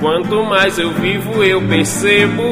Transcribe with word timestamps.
Quanto 0.00 0.42
mais 0.42 0.78
eu 0.78 0.90
vivo, 0.92 1.44
eu 1.44 1.60
percebo. 1.60 2.42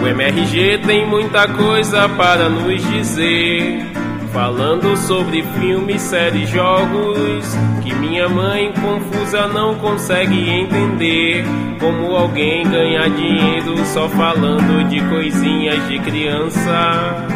O 0.00 0.06
MRG 0.06 0.78
tem 0.86 1.04
muita 1.04 1.48
coisa 1.48 2.08
para 2.08 2.48
nos 2.48 2.82
dizer. 2.90 3.90
Falando 4.32 4.96
sobre 4.96 5.42
filmes, 5.58 6.00
séries, 6.00 6.48
jogos 6.48 7.44
que 7.82 7.92
minha 7.94 8.28
mãe 8.28 8.72
confusa 8.72 9.48
não 9.48 9.74
consegue 9.74 10.48
entender. 10.48 11.44
Como 11.80 12.14
alguém 12.14 12.62
ganha 12.62 13.10
dinheiro 13.10 13.76
só 13.86 14.08
falando 14.08 14.88
de 14.88 15.00
coisinhas 15.08 15.88
de 15.88 15.98
criança. 15.98 17.29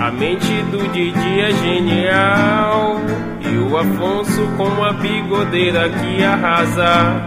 A 0.00 0.10
mente 0.10 0.62
do 0.70 0.88
Didi 0.92 1.40
é 1.40 1.52
genial. 1.52 2.96
E 3.38 3.58
o 3.58 3.76
Afonso 3.76 4.46
com 4.56 4.82
a 4.82 4.94
bigodeira 4.94 5.90
que 5.90 6.24
arrasa. 6.24 7.26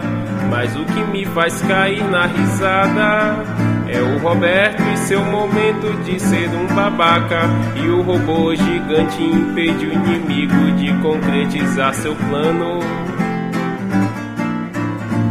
Mas 0.50 0.76
o 0.76 0.84
que 0.84 1.04
me 1.12 1.23
faz 1.23 1.62
cair 1.64 2.04
na 2.12 2.26
risada 2.26 3.44
É 3.88 4.02
o 4.02 4.17
Roberto 4.20 4.81
e 4.91 4.98
seu 4.98 5.23
momento 5.23 6.04
de 6.04 6.20
ser 6.20 6.50
um 6.50 6.66
babaca. 6.73 7.41
E 7.76 7.88
o 7.90 8.02
robô 8.02 8.55
gigante 8.55 9.22
impede 9.22 9.86
o 9.86 9.94
inimigo 9.94 10.72
de 10.72 10.92
concretizar 10.94 11.94
seu 11.94 12.16
plano. 12.16 12.80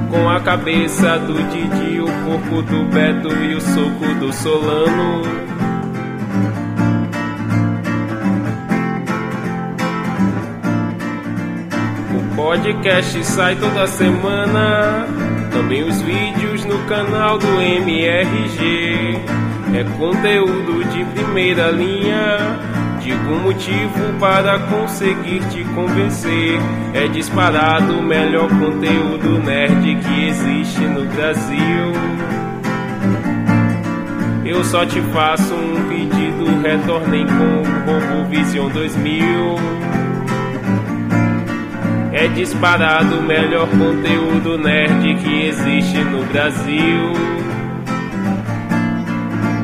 Com 0.09 0.31
a 0.31 0.41
cabeça 0.41 1.19
do 1.19 1.35
Didi, 1.51 2.01
o 2.01 2.07
corpo 2.25 2.63
do 2.63 2.85
Beto 2.85 3.35
e 3.35 3.55
o 3.57 3.61
soco 3.61 4.15
do 4.21 4.33
Solano. 4.33 5.42
Podcast 12.63 13.25
sai 13.25 13.57
toda 13.57 13.89
semana. 13.89 15.05
Também 15.51 15.83
os 15.83 16.01
vídeos 16.01 16.65
no 16.65 16.79
canal 16.85 17.37
do 17.37 17.61
MRG. 17.61 19.21
É 19.75 19.85
conteúdo 19.99 20.85
de 20.91 21.05
primeira 21.07 21.73
linha. 21.73 22.39
Digo 23.01 23.33
um 23.33 23.41
motivo 23.41 24.17
para 24.21 24.61
conseguir 24.61 25.41
te 25.51 25.65
convencer. 25.75 26.61
É 26.95 27.09
disparado 27.09 27.99
o 27.99 28.03
melhor 28.03 28.49
conteúdo 28.49 29.41
nerd 29.41 29.97
que 29.97 30.29
existe 30.29 30.81
no 30.83 31.05
Brasil. 31.07 31.93
Eu 34.45 34.63
só 34.63 34.87
te 34.87 35.01
faço 35.13 35.53
um 35.53 35.89
pedido, 35.89 36.63
retornem 36.63 37.27
com 37.27 37.91
o 37.91 38.19
Robo 38.21 38.29
Vision 38.29 38.71
2000. 38.71 40.02
É 42.15 42.29
disparado 42.29 43.19
o 43.19 43.23
melhor 43.23 43.67
conteúdo 43.69 44.59
nerd 44.59 45.15
que 45.17 45.47
existe 45.47 45.97
no 45.99 46.23
Brasil. 46.27 47.13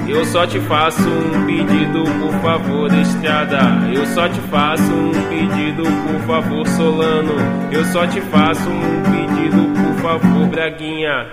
Eu 0.08 0.24
só 0.24 0.46
te 0.46 0.58
faço 0.60 1.06
um 1.06 1.44
pedido, 1.44 2.04
por 2.18 2.32
favor, 2.40 2.90
Estrada. 2.94 3.58
Eu 3.92 4.06
só 4.06 4.26
te 4.26 4.40
faço 4.50 4.90
um 4.90 5.12
pedido, 5.28 5.82
por 5.82 6.20
favor, 6.26 6.66
Solano. 6.68 7.34
Eu 7.70 7.84
só 7.84 8.06
te 8.06 8.20
faço 8.22 8.70
um 8.70 9.02
pedido, 9.02 9.68
por 9.82 10.02
favor, 10.02 10.46
Braguinha. 10.46 11.26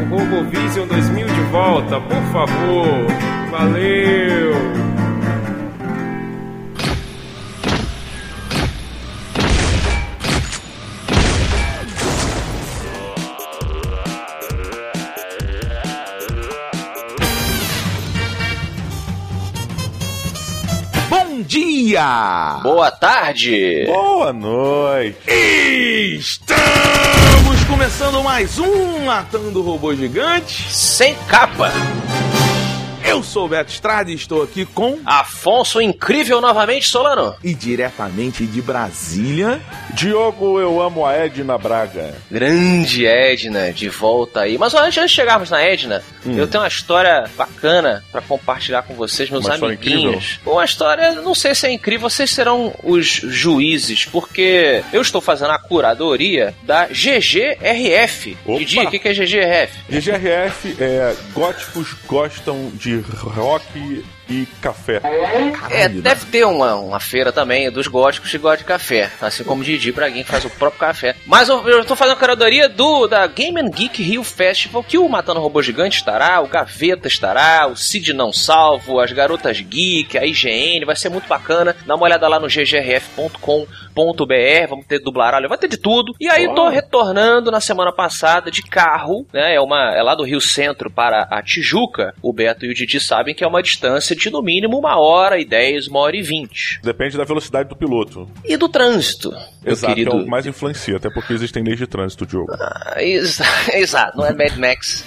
O 0.00 0.16
RoboVision 0.16 0.86
2000 0.86 1.26
de 1.26 1.40
volta, 1.50 2.00
por 2.00 2.22
favor. 2.32 3.04
Valeu! 3.50 4.87
Dia! 22.08 22.60
Boa 22.62 22.90
tarde! 22.90 23.84
Boa 23.86 24.32
noite! 24.32 25.18
Estamos 26.16 27.64
começando 27.66 28.22
mais 28.22 28.58
um 28.58 29.04
Matando 29.04 29.62
Robô 29.62 29.94
Gigante 29.94 30.72
sem 30.72 31.14
capa! 31.28 31.70
Eu 33.18 33.22
sou 33.24 33.46
o 33.46 33.48
Beto 33.48 33.72
Estrada 33.72 34.12
e 34.12 34.14
estou 34.14 34.44
aqui 34.44 34.64
com 34.64 35.00
Afonso 35.04 35.80
Incrível 35.80 36.40
novamente, 36.40 36.86
Solano. 36.86 37.34
E 37.42 37.52
diretamente 37.52 38.46
de 38.46 38.62
Brasília, 38.62 39.60
Diogo, 39.92 40.60
eu 40.60 40.80
amo 40.80 41.04
a 41.04 41.14
Edna 41.14 41.58
Braga. 41.58 42.14
Grande 42.30 43.04
Edna, 43.04 43.72
de 43.72 43.88
volta 43.88 44.42
aí. 44.42 44.56
Mas 44.56 44.72
antes, 44.72 44.98
antes 44.98 45.10
de 45.10 45.16
chegarmos 45.16 45.50
na 45.50 45.60
Edna, 45.60 46.00
hum. 46.24 46.38
eu 46.38 46.46
tenho 46.46 46.62
uma 46.62 46.68
história 46.68 47.28
bacana 47.36 48.04
para 48.12 48.20
compartilhar 48.20 48.82
com 48.82 48.94
vocês, 48.94 49.28
meus 49.28 49.44
uma 49.44 49.54
amiguinhos. 49.56 50.38
Uma 50.46 50.64
história, 50.64 51.10
não 51.14 51.34
sei 51.34 51.56
se 51.56 51.66
é 51.66 51.72
incrível, 51.72 52.08
vocês 52.08 52.30
serão 52.30 52.72
os 52.84 53.08
juízes, 53.08 54.04
porque 54.04 54.84
eu 54.92 55.02
estou 55.02 55.20
fazendo 55.20 55.50
a 55.50 55.58
curadoria 55.58 56.54
da 56.62 56.86
GGRF. 56.86 58.38
Didi, 58.46 58.78
o 58.78 58.88
que, 58.88 59.00
que 59.00 59.08
é 59.08 59.12
GGRF? 59.12 59.72
GGRF 59.90 60.76
é 60.78 61.16
Góticos 61.32 61.96
Gostam 62.06 62.70
de 62.74 63.07
rock 63.36 63.62
e 64.28 64.46
café. 64.60 65.00
é, 65.70 65.88
deve 65.88 66.26
ter 66.26 66.44
uma, 66.44 66.74
uma 66.74 67.00
feira 67.00 67.32
também 67.32 67.70
dos 67.70 67.86
góticos 67.86 68.30
que 68.30 68.38
gostam 68.38 68.58
de 68.58 68.64
café. 68.64 69.10
Assim 69.20 69.44
como 69.44 69.62
o 69.62 69.64
Didi 69.64 69.92
Braguinha 69.92 70.24
que 70.24 70.30
faz 70.30 70.44
o 70.44 70.50
próprio 70.50 70.80
café. 70.80 71.16
Mas 71.26 71.48
eu, 71.48 71.66
eu 71.66 71.84
tô 71.84 71.96
fazendo 71.96 72.14
a 72.14 72.18
curadoria 72.18 72.68
do, 72.68 73.06
da 73.06 73.26
Game 73.26 73.60
and 73.60 73.70
Geek 73.70 74.02
Rio 74.02 74.22
Festival, 74.22 74.82
que 74.82 74.98
o 74.98 75.08
Matando 75.08 75.40
Robô 75.40 75.62
Gigante 75.62 75.98
estará, 75.98 76.40
o 76.40 76.48
Gaveta 76.48 77.08
estará, 77.08 77.66
o 77.66 77.76
Cid 77.76 78.12
Não 78.12 78.32
Salvo, 78.32 79.00
as 79.00 79.12
Garotas 79.12 79.60
Geek, 79.60 80.18
a 80.18 80.26
IGN, 80.26 80.84
vai 80.84 80.96
ser 80.96 81.08
muito 81.08 81.28
bacana. 81.28 81.74
Dá 81.86 81.94
uma 81.94 82.04
olhada 82.04 82.28
lá 82.28 82.38
no 82.38 82.48
ggrf.com.br, 82.48 83.56
vamos 84.68 84.86
ter 84.86 85.00
dublaralho, 85.00 85.48
vai 85.48 85.58
ter 85.58 85.68
de 85.68 85.78
tudo. 85.78 86.14
E 86.20 86.28
aí 86.28 86.46
oh. 86.46 86.54
tô 86.54 86.68
retornando 86.68 87.50
na 87.50 87.60
semana 87.60 87.92
passada 87.92 88.50
de 88.50 88.62
carro, 88.62 89.26
né? 89.32 89.54
É, 89.54 89.60
uma, 89.60 89.94
é 89.94 90.02
lá 90.02 90.14
do 90.14 90.24
Rio 90.24 90.40
Centro 90.40 90.90
para 90.90 91.22
a 91.30 91.42
Tijuca. 91.42 92.14
O 92.22 92.32
Beto 92.32 92.66
e 92.66 92.70
o 92.70 92.74
Didi 92.74 93.00
sabem 93.00 93.34
que 93.34 93.44
é 93.44 93.46
uma 93.46 93.62
distância 93.62 94.14
de 94.18 94.30
no 94.30 94.42
mínimo 94.42 94.78
uma 94.78 94.98
hora 94.98 95.38
e 95.38 95.44
dez, 95.44 95.88
uma 95.88 96.00
hora 96.00 96.16
e 96.16 96.22
vinte. 96.22 96.80
Depende 96.82 97.16
da 97.16 97.24
velocidade 97.24 97.68
do 97.68 97.76
piloto. 97.76 98.28
E 98.44 98.56
do 98.56 98.68
trânsito. 98.68 99.32
Exato, 99.64 99.94
querido. 99.94 100.16
é 100.16 100.22
o 100.22 100.26
mais 100.26 100.46
influencia, 100.46 100.96
até 100.96 101.10
porque 101.10 101.32
existem 101.32 101.62
leis 101.62 101.78
de 101.78 101.86
trânsito, 101.86 102.26
Diogo. 102.26 102.52
Ah, 102.52 102.96
exa 102.98 103.44
exato, 103.74 104.16
não 104.16 104.26
é 104.26 104.32
Mad 104.32 104.56
Max. 104.56 105.04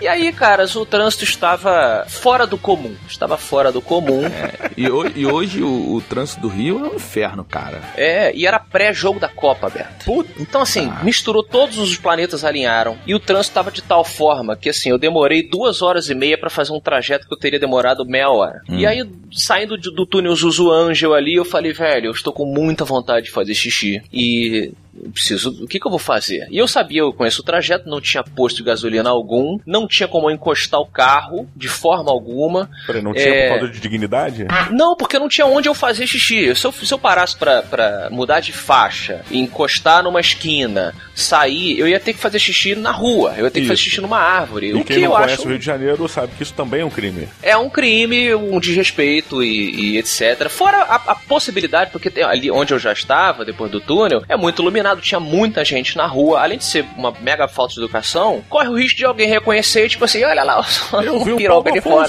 e 0.00 0.06
aí, 0.06 0.32
caras, 0.32 0.74
o 0.76 0.84
trânsito 0.84 1.24
estava 1.24 2.04
fora 2.08 2.46
do 2.46 2.58
comum. 2.58 2.94
Estava 3.08 3.36
fora 3.36 3.72
do 3.72 3.80
comum. 3.80 4.24
É, 4.26 4.70
e, 4.76 4.90
hoje, 4.90 5.12
e 5.16 5.26
hoje 5.26 5.62
o, 5.62 5.94
o, 5.94 6.00
trânsito 6.00 6.40
do 6.42 6.48
Rio 6.48 6.84
é 6.84 6.88
um 6.90 6.94
inferno, 6.96 7.44
cara. 7.44 7.80
É, 7.96 8.34
e 8.34 8.46
era 8.46 8.58
pré-jogo 8.58 9.18
da 9.18 9.28
Copa, 9.28 9.70
Beto. 9.70 10.04
Puta. 10.04 10.30
Então, 10.38 10.60
assim, 10.60 10.90
ah. 10.90 11.02
misturou 11.02 11.42
todos 11.42 11.78
os 11.78 11.96
planetas 11.96 12.44
alinharam. 12.44 12.98
E 13.06 13.14
o 13.14 13.20
trânsito 13.20 13.52
estava 13.52 13.70
de 13.70 13.82
tal 13.82 14.04
forma 14.04 14.56
que, 14.56 14.68
assim, 14.68 14.90
eu 14.90 14.98
demorei 14.98 15.48
duas 15.48 15.82
horas 15.82 16.10
e 16.10 16.14
meia 16.14 16.36
para 16.36 16.50
fazer 16.50 16.72
um 16.72 16.80
trajeto 16.80 17.26
que 17.26 17.34
eu 17.34 17.38
teria 17.38 17.58
demorado 17.58 18.04
meia 18.04 18.28
hora. 18.28 18.43
Hum. 18.68 18.78
E 18.78 18.86
aí, 18.86 19.08
saindo 19.32 19.76
do 19.76 20.06
túnel 20.06 20.34
Zuzu 20.34 20.70
Angel 20.70 21.14
ali, 21.14 21.34
eu 21.34 21.44
falei, 21.44 21.72
velho, 21.72 22.06
eu 22.06 22.12
estou 22.12 22.32
com 22.32 22.44
muita 22.44 22.84
vontade 22.84 23.26
de 23.26 23.32
fazer 23.32 23.54
xixi. 23.54 24.02
E 24.12 24.72
preciso, 25.12 25.64
o 25.64 25.66
que, 25.66 25.78
que 25.78 25.86
eu 25.86 25.90
vou 25.90 25.98
fazer? 25.98 26.46
E 26.50 26.58
eu 26.58 26.68
sabia, 26.68 27.00
eu 27.00 27.12
conheço 27.12 27.42
o 27.42 27.44
trajeto, 27.44 27.88
não 27.88 28.00
tinha 28.00 28.22
posto 28.22 28.58
de 28.58 28.64
gasolina 28.64 29.10
algum, 29.10 29.58
não 29.66 29.86
tinha 29.86 30.08
como 30.08 30.30
eu 30.30 30.34
encostar 30.34 30.80
o 30.80 30.86
carro 30.86 31.48
de 31.56 31.68
forma 31.68 32.10
alguma. 32.10 32.70
Peraí, 32.86 33.02
não 33.02 33.12
tinha 33.12 33.28
é... 33.28 33.48
por 33.48 33.58
falta 33.58 33.72
de 33.72 33.80
dignidade? 33.80 34.46
Não, 34.70 34.96
porque 34.96 35.18
não 35.18 35.28
tinha 35.28 35.46
onde 35.46 35.68
eu 35.68 35.74
fazer 35.74 36.06
xixi. 36.06 36.54
Se 36.54 36.66
eu, 36.66 36.72
se 36.72 36.92
eu 36.92 36.98
parasse 36.98 37.36
pra, 37.36 37.62
pra 37.62 38.08
mudar 38.10 38.40
de 38.40 38.52
faixa, 38.52 39.22
encostar 39.30 40.02
numa 40.02 40.20
esquina, 40.20 40.94
sair, 41.14 41.78
eu 41.78 41.88
ia 41.88 42.00
ter 42.00 42.12
que 42.12 42.20
fazer 42.20 42.38
xixi 42.38 42.74
na 42.74 42.90
rua, 42.90 43.34
eu 43.36 43.44
ia 43.44 43.50
ter 43.50 43.60
isso. 43.60 43.70
que 43.70 43.76
fazer 43.76 43.80
xixi 43.80 44.00
numa 44.00 44.18
árvore. 44.18 44.68
E 44.68 44.74
o 44.74 44.84
quem 44.84 44.96
que 44.96 45.02
não 45.02 45.10
eu 45.10 45.10
conhece 45.12 45.34
acho... 45.34 45.42
o 45.44 45.48
Rio 45.48 45.58
de 45.58 45.64
Janeiro 45.64 46.08
sabe 46.08 46.32
que 46.36 46.42
isso 46.42 46.54
também 46.54 46.80
é 46.80 46.84
um 46.84 46.90
crime. 46.90 47.28
É 47.42 47.56
um 47.56 47.68
crime, 47.68 48.34
um 48.34 48.58
desrespeito 48.58 49.42
e, 49.42 49.94
e 49.94 49.98
etc. 49.98 50.48
Fora 50.48 50.82
a, 50.82 50.94
a 51.12 51.14
possibilidade, 51.14 51.90
porque 51.90 52.10
tem, 52.10 52.24
ali 52.24 52.50
onde 52.50 52.72
eu 52.72 52.78
já 52.78 52.92
estava, 52.92 53.44
depois 53.44 53.70
do 53.70 53.80
túnel, 53.80 54.22
é 54.28 54.36
muito 54.36 54.62
iluminado, 54.62 54.83
tinha 55.00 55.20
muita 55.20 55.64
gente 55.64 55.96
na 55.96 56.06
rua, 56.06 56.42
além 56.42 56.58
de 56.58 56.64
ser 56.64 56.84
uma 56.96 57.12
mega 57.20 57.48
falta 57.48 57.74
de 57.74 57.80
educação, 57.80 58.44
corre 58.48 58.68
o 58.68 58.76
risco 58.76 58.98
de 58.98 59.04
alguém 59.04 59.28
reconhecer, 59.28 59.88
tipo 59.88 60.04
assim, 60.04 60.22
olha 60.24 60.42
lá, 60.42 60.64
eu 61.04 61.16
um 61.16 61.36
piroca 61.36 61.70
ali 61.70 61.80
fora. 61.80 62.08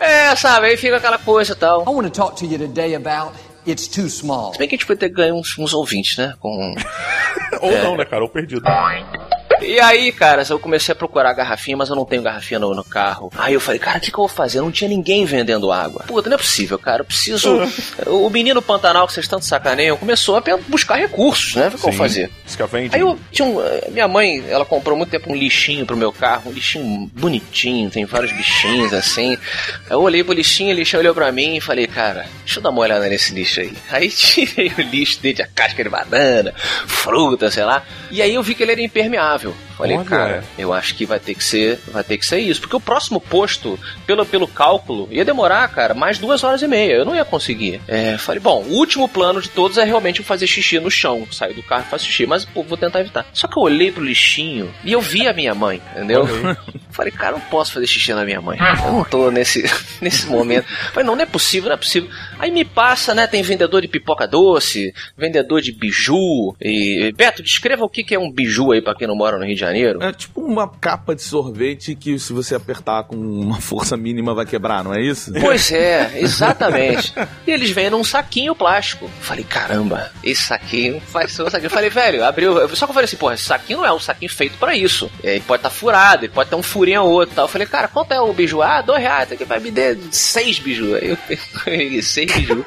É, 0.00 0.34
sabe, 0.36 0.68
aí 0.68 0.76
fica 0.76 0.96
aquela 0.96 1.18
coisa 1.18 1.52
e 1.52 1.56
tal. 1.56 1.82
I 1.82 1.88
want 1.88 2.06
to 2.06 2.10
talk 2.10 2.36
to 2.36 2.44
you 2.44 2.58
today 2.58 2.94
about 2.94 3.32
It's 3.66 3.88
too 3.88 4.08
small. 4.08 4.52
Se 4.52 4.60
bem 4.60 4.68
que 4.68 4.76
a 4.76 4.78
gente 4.78 4.86
podia 4.86 5.08
ter 5.08 5.08
ganho 5.08 5.34
uns, 5.34 5.58
uns 5.58 5.74
ouvintes, 5.74 6.16
né? 6.16 6.34
Com... 6.38 6.72
Ou 7.60 7.72
é... 7.72 7.82
não, 7.82 7.96
né, 7.96 8.04
cara? 8.04 8.22
Ou 8.22 8.28
perdido. 8.28 8.62
E 9.60 9.80
aí, 9.80 10.12
cara, 10.12 10.42
eu 10.48 10.58
comecei 10.58 10.92
a 10.92 10.96
procurar 10.96 11.32
garrafinha, 11.32 11.76
mas 11.76 11.88
eu 11.88 11.96
não 11.96 12.04
tenho 12.04 12.22
garrafinha 12.22 12.60
no, 12.60 12.74
no 12.74 12.84
carro. 12.84 13.32
Aí 13.36 13.54
eu 13.54 13.60
falei, 13.60 13.78
cara, 13.78 13.98
o 13.98 14.00
que, 14.00 14.10
que 14.10 14.18
eu 14.18 14.26
vou 14.26 14.28
fazer? 14.28 14.60
Não 14.60 14.70
tinha 14.70 14.88
ninguém 14.88 15.24
vendendo 15.24 15.72
água. 15.72 16.04
Puta, 16.06 16.28
não 16.28 16.34
é 16.34 16.38
possível, 16.38 16.78
cara. 16.78 17.02
Eu 17.02 17.04
preciso. 17.04 17.60
o 18.06 18.28
menino 18.30 18.60
Pantanal, 18.60 19.06
que 19.06 19.12
vocês 19.12 19.28
tanto 19.28 19.44
sacaneiam, 19.44 19.96
começou 19.96 20.36
a 20.36 20.42
buscar 20.68 20.96
recursos, 20.96 21.54
né? 21.54 21.68
O 21.68 21.70
que 21.70 21.76
eu 21.76 21.80
vou 21.80 21.92
fazer? 21.92 22.30
Aí 22.94 23.00
eu 23.00 23.18
tinha 23.30 23.46
um. 23.46 23.60
Eh, 23.60 23.88
minha 23.90 24.08
mãe, 24.08 24.44
ela 24.48 24.64
comprou 24.64 24.96
muito 24.96 25.10
tempo 25.10 25.30
um 25.30 25.36
lixinho 25.36 25.86
pro 25.86 25.96
meu 25.96 26.12
carro, 26.12 26.50
um 26.50 26.52
lixinho 26.52 27.10
bonitinho, 27.14 27.90
tem 27.90 28.04
vários 28.04 28.32
bichinhos 28.32 28.92
assim. 28.92 29.36
Eu 29.88 30.00
olhei 30.00 30.22
pro 30.22 30.32
lixinho, 30.32 30.70
o 30.70 30.74
lixo 30.74 30.96
olhou 30.96 31.14
pra 31.14 31.30
mim 31.32 31.56
e 31.56 31.60
falei, 31.60 31.86
cara, 31.86 32.26
deixa 32.44 32.58
eu 32.58 32.62
dar 32.62 32.70
uma 32.70 32.80
olhada 32.80 33.08
nesse 33.08 33.34
lixo 33.34 33.60
aí. 33.60 33.72
Aí 33.90 34.08
tirei 34.10 34.72
o 34.76 34.80
lixo 34.82 35.20
dele, 35.20 35.42
a 35.42 35.46
casca 35.46 35.82
de 35.82 35.88
banana, 35.88 36.52
fruta, 36.86 37.50
sei 37.50 37.64
lá. 37.64 37.82
E 38.10 38.20
aí 38.20 38.34
eu 38.34 38.42
vi 38.42 38.54
que 38.54 38.62
ele 38.62 38.72
era 38.72 38.82
impermeável 38.82 39.45
incrível. 39.46 39.65
Falei, 39.76 39.96
Olha. 39.96 40.04
cara, 40.06 40.44
eu 40.58 40.72
acho 40.72 40.94
que 40.94 41.04
vai 41.04 41.20
ter 41.20 41.34
que 41.34 41.44
ser, 41.44 41.78
vai 41.88 42.02
ter 42.02 42.16
que 42.16 42.24
ser 42.24 42.38
isso, 42.38 42.60
porque 42.60 42.76
o 42.76 42.80
próximo 42.80 43.20
posto, 43.20 43.78
pelo, 44.06 44.24
pelo 44.24 44.48
cálculo, 44.48 45.06
ia 45.10 45.24
demorar, 45.24 45.68
cara, 45.68 45.92
mais 45.92 46.18
duas 46.18 46.42
horas 46.42 46.62
e 46.62 46.66
meia. 46.66 46.94
Eu 46.94 47.04
não 47.04 47.14
ia 47.14 47.24
conseguir. 47.24 47.80
É, 47.86 48.16
falei, 48.16 48.40
bom, 48.40 48.62
o 48.62 48.74
último 48.74 49.08
plano 49.08 49.40
de 49.40 49.50
todos 49.50 49.76
é 49.76 49.84
realmente 49.84 50.22
fazer 50.22 50.46
xixi 50.46 50.80
no 50.80 50.90
chão, 50.90 51.26
sair 51.30 51.52
do 51.52 51.62
carro 51.62 51.84
e 51.86 51.90
fazer 51.90 52.04
xixi, 52.04 52.26
mas 52.26 52.44
pô, 52.44 52.62
vou 52.62 52.78
tentar 52.78 53.00
evitar. 53.00 53.26
Só 53.32 53.46
que 53.46 53.58
eu 53.58 53.62
olhei 53.62 53.92
pro 53.92 54.02
lixinho 54.02 54.72
e 54.82 54.92
eu 54.92 55.00
vi 55.00 55.28
a 55.28 55.32
minha 55.32 55.54
mãe, 55.54 55.82
entendeu? 55.92 56.26
falei, 56.96 57.12
cara, 57.12 57.32
não 57.32 57.40
posso 57.40 57.74
fazer 57.74 57.86
xixi 57.86 58.14
na 58.14 58.24
minha 58.24 58.40
mãe. 58.40 58.58
Eu 58.58 58.92
não 58.92 59.04
tô 59.04 59.30
nesse, 59.30 59.62
nesse 60.00 60.26
momento. 60.26 60.66
Falei, 60.92 61.06
não, 61.06 61.14
não 61.14 61.22
é 61.22 61.26
possível, 61.26 61.68
não 61.68 61.74
é 61.74 61.78
possível. 61.78 62.08
Aí 62.38 62.50
me 62.50 62.64
passa, 62.64 63.14
né? 63.14 63.26
Tem 63.26 63.42
vendedor 63.42 63.82
de 63.82 63.88
pipoca 63.88 64.26
doce, 64.26 64.94
vendedor 65.16 65.60
de 65.60 65.72
biju. 65.72 66.56
E. 66.60 67.12
Beto, 67.14 67.42
descreva 67.42 67.84
o 67.84 67.88
que 67.88 68.14
é 68.14 68.18
um 68.18 68.30
biju 68.30 68.72
aí 68.72 68.80
pra 68.80 68.94
quem 68.94 69.06
não 69.06 69.14
mora 69.14 69.38
no 69.38 69.44
Rio 69.44 69.54
de 69.54 69.65
Janeiro. 69.66 70.02
É 70.02 70.12
tipo 70.12 70.40
uma 70.40 70.68
capa 70.68 71.14
de 71.14 71.22
sorvete 71.22 71.94
que 71.94 72.18
se 72.18 72.32
você 72.32 72.54
apertar 72.54 73.04
com 73.04 73.16
uma 73.16 73.60
força 73.60 73.96
mínima 73.96 74.34
vai 74.34 74.46
quebrar, 74.46 74.84
não 74.84 74.94
é 74.94 75.00
isso? 75.00 75.32
Pois 75.40 75.70
é, 75.72 76.12
exatamente. 76.20 77.12
e 77.46 77.50
eles 77.50 77.70
vêm 77.70 77.90
num 77.90 78.04
saquinho 78.04 78.54
plástico. 78.54 79.10
Falei, 79.20 79.44
caramba, 79.44 80.10
esse 80.22 80.42
saquinho 80.42 81.00
faz 81.00 81.32
seu 81.32 81.50
saquinho. 81.50 81.66
Eu 81.66 81.70
falei, 81.70 81.90
velho, 81.90 82.24
abriu. 82.24 82.54
Só 82.76 82.86
que 82.86 82.90
eu 82.90 82.94
falei 82.94 83.04
assim, 83.04 83.16
porra, 83.16 83.34
esse 83.34 83.44
saquinho 83.44 83.80
não 83.80 83.86
é 83.86 83.92
um 83.92 84.00
saquinho 84.00 84.30
feito 84.30 84.56
para 84.58 84.76
isso. 84.76 85.10
Ele 85.22 85.40
pode 85.40 85.60
estar 85.60 85.70
tá 85.70 85.74
furado, 85.74 86.24
ele 86.24 86.32
pode 86.32 86.50
ter 86.50 86.56
um 86.56 86.62
furinho 86.62 87.02
ou 87.02 87.10
outro 87.10 87.34
tal. 87.34 87.44
Eu 87.44 87.48
falei, 87.48 87.66
cara, 87.66 87.88
quanto 87.88 88.12
é 88.12 88.20
o 88.20 88.32
biju? 88.32 88.62
Ah, 88.62 88.82
dois 88.82 89.00
reais, 89.00 89.32
aqui 89.32 89.44
vai 89.44 89.60
me 89.60 89.70
dar 89.70 89.96
seis 90.10 90.58
biju. 90.58 90.94
Aí 90.94 91.10
eu 91.10 91.18
peguei 91.64 92.02
seis 92.02 92.32
biju 92.32 92.64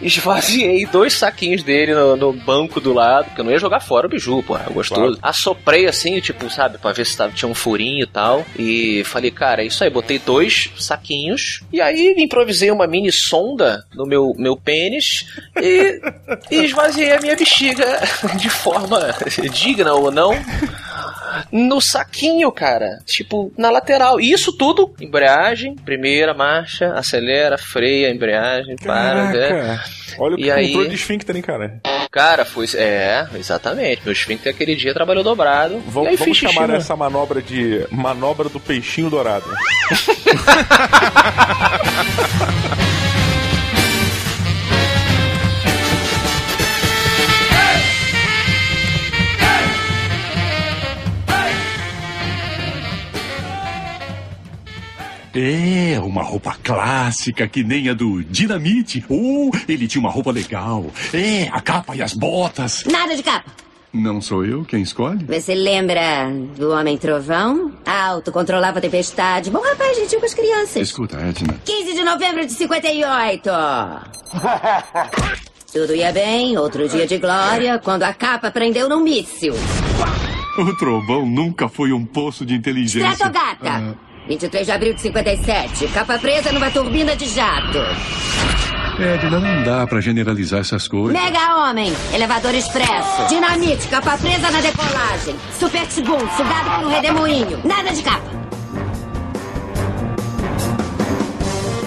esvaziei 0.00 0.86
dois 0.86 1.14
saquinhos 1.14 1.62
dele 1.62 1.94
no, 1.94 2.16
no, 2.16 2.32
banco 2.32 2.80
do 2.80 2.92
lado, 2.92 3.26
porque 3.26 3.40
eu 3.40 3.44
não 3.44 3.52
ia 3.52 3.58
jogar 3.58 3.80
fora 3.80 4.06
o 4.06 4.10
biju, 4.10 4.42
pô, 4.42 4.56
é 4.56 4.64
gostoso. 4.70 5.18
Claro. 5.18 5.18
Assoprei 5.22 5.86
assim, 5.86 6.20
tipo, 6.20 6.48
sabe, 6.50 6.78
pra 6.78 6.92
ver 6.92 7.04
se 7.04 7.16
tava, 7.16 7.32
tinha 7.32 7.48
um 7.48 7.54
furinho 7.54 8.04
e 8.04 8.06
tal. 8.06 8.44
E 8.58 9.02
falei, 9.04 9.30
cara, 9.30 9.62
é 9.62 9.66
isso 9.66 9.82
aí, 9.82 9.90
botei 9.90 10.18
dois 10.18 10.70
saquinhos. 10.78 11.62
E 11.72 11.80
aí 11.80 12.14
improvisei 12.18 12.70
uma 12.70 12.86
mini 12.86 13.12
sonda 13.12 13.84
no 13.94 14.06
meu, 14.06 14.34
meu 14.38 14.56
pênis 14.56 15.26
e, 15.60 16.00
e 16.50 16.64
esvaziei 16.64 17.12
a 17.12 17.20
minha 17.20 17.36
bexiga 17.36 18.00
de 18.36 18.48
forma 18.48 19.14
digna 19.52 19.92
ou 19.94 20.10
não 20.10 20.32
no 21.52 21.80
saquinho, 21.80 22.50
cara. 22.52 22.98
Tipo, 23.04 23.52
na 23.56 23.70
lateral. 23.70 24.20
E 24.20 24.32
isso 24.32 24.52
tudo, 24.52 24.94
embreagem, 25.00 25.74
primeira 25.74 26.34
marcha, 26.34 26.92
acelera, 26.94 27.58
freia, 27.58 28.10
embreagem, 28.10 28.76
para, 28.76 29.30
né? 29.30 29.80
Olha 30.18 30.36
o 30.36 30.40
e 30.40 30.50
aí... 30.50 30.68
controle 30.68 30.88
de 30.88 30.94
esfíncter, 30.94 31.36
hein, 31.36 31.42
cara? 31.42 31.80
Cara, 32.10 32.44
foi. 32.44 32.66
É, 32.74 33.26
exatamente. 33.34 34.02
Meu 34.04 34.12
esfíncter 34.12 34.52
aquele 34.52 34.74
dia 34.74 34.92
trabalhou 34.94 35.22
dobrado. 35.22 35.80
Vamos, 35.86 36.18
vamos 36.18 36.36
chamar 36.36 36.70
essa 36.70 36.96
manobra 36.96 37.40
de 37.42 37.86
manobra 37.90 38.48
do 38.48 38.58
peixinho 38.58 39.10
dourado. 39.10 39.46
É, 55.34 55.98
uma 56.00 56.22
roupa 56.22 56.56
clássica 56.62 57.46
que 57.46 57.62
nem 57.62 57.88
a 57.88 57.94
do 57.94 58.22
Dinamite. 58.24 59.04
Uh, 59.08 59.50
ele 59.68 59.86
tinha 59.86 60.00
uma 60.00 60.10
roupa 60.10 60.30
legal. 60.30 60.86
É, 61.12 61.48
a 61.52 61.60
capa 61.60 61.94
e 61.94 62.02
as 62.02 62.14
botas. 62.14 62.84
Nada 62.84 63.14
de 63.16 63.22
capa. 63.22 63.50
Não 63.92 64.20
sou 64.20 64.44
eu 64.44 64.64
quem 64.64 64.82
escolhe? 64.82 65.24
Você 65.24 65.54
lembra 65.54 66.30
do 66.56 66.70
Homem 66.72 66.98
Trovão? 66.98 67.72
Alto, 67.86 68.30
controlava 68.30 68.78
a 68.78 68.82
tempestade. 68.82 69.50
Bom 69.50 69.60
rapaz, 69.60 69.96
gentil 69.96 70.20
com 70.20 70.26
as 70.26 70.34
crianças. 70.34 70.76
Escuta, 70.76 71.16
Edna. 71.16 71.58
15 71.64 71.94
de 71.94 72.04
novembro 72.04 72.46
de 72.46 72.52
58. 72.52 73.50
Tudo 75.72 75.94
ia 75.94 76.12
bem, 76.12 76.56
outro 76.58 76.88
dia 76.88 77.06
de 77.06 77.18
glória, 77.18 77.78
quando 77.78 78.02
a 78.02 78.12
capa 78.12 78.50
prendeu 78.50 78.88
num 78.88 79.00
míssil. 79.00 79.54
O 80.58 80.76
trovão 80.76 81.24
nunca 81.26 81.68
foi 81.68 81.92
um 81.92 82.04
poço 82.04 82.44
de 82.44 82.54
inteligência. 82.54 83.10
Stratogata! 83.12 83.80
Uh... 83.80 84.07
23 84.28 84.66
de 84.66 84.72
abril 84.72 84.94
de 84.94 85.00
57. 85.00 85.88
Capa 85.88 86.18
presa 86.18 86.52
numa 86.52 86.70
turbina 86.70 87.16
de 87.16 87.26
jato. 87.26 87.78
Edna, 89.00 89.40
não 89.40 89.62
dá 89.62 89.86
pra 89.86 90.00
generalizar 90.00 90.60
essas 90.60 90.86
coisas. 90.86 91.12
Mega 91.12 91.56
Homem, 91.56 91.92
elevador 92.12 92.54
expresso. 92.54 93.26
Dinamite, 93.28 93.88
capa 93.88 94.18
presa 94.18 94.50
na 94.50 94.60
decolagem. 94.60 95.34
Super 95.58 95.86
Tibum, 95.86 96.18
sugado 96.36 96.70
por 96.76 96.86
um 96.86 96.90
redemoinho. 96.90 97.60
Nada 97.64 97.90
de 97.90 98.02
capa. 98.02 98.38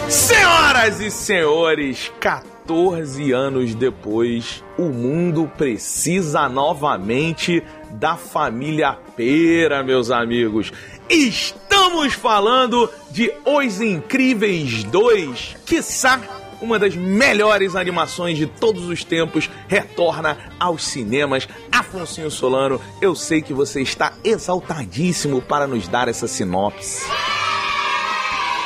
Senhoras 0.09 0.99
e 0.99 1.11
senhores, 1.11 2.11
14 2.19 3.31
anos 3.31 3.75
depois, 3.75 4.63
o 4.77 4.89
mundo 4.89 5.51
precisa 5.57 6.49
novamente 6.49 7.61
da 7.91 8.15
família 8.15 8.97
Pera, 9.15 9.83
meus 9.83 10.09
amigos. 10.09 10.71
Estamos 11.13 12.13
falando 12.13 12.89
de 13.11 13.33
Os 13.45 13.81
Incríveis 13.81 14.85
2, 14.85 15.57
quiçá 15.65 16.21
uma 16.61 16.79
das 16.79 16.95
melhores 16.95 17.75
animações 17.75 18.37
de 18.37 18.47
todos 18.47 18.87
os 18.87 19.03
tempos, 19.03 19.49
retorna 19.67 20.37
aos 20.57 20.85
cinemas. 20.85 21.49
Afonso 21.69 22.31
Solano, 22.31 22.79
eu 23.01 23.13
sei 23.13 23.41
que 23.41 23.53
você 23.53 23.81
está 23.81 24.13
exaltadíssimo 24.23 25.41
para 25.41 25.67
nos 25.67 25.85
dar 25.85 26.07
essa 26.07 26.29
sinopse. 26.29 27.03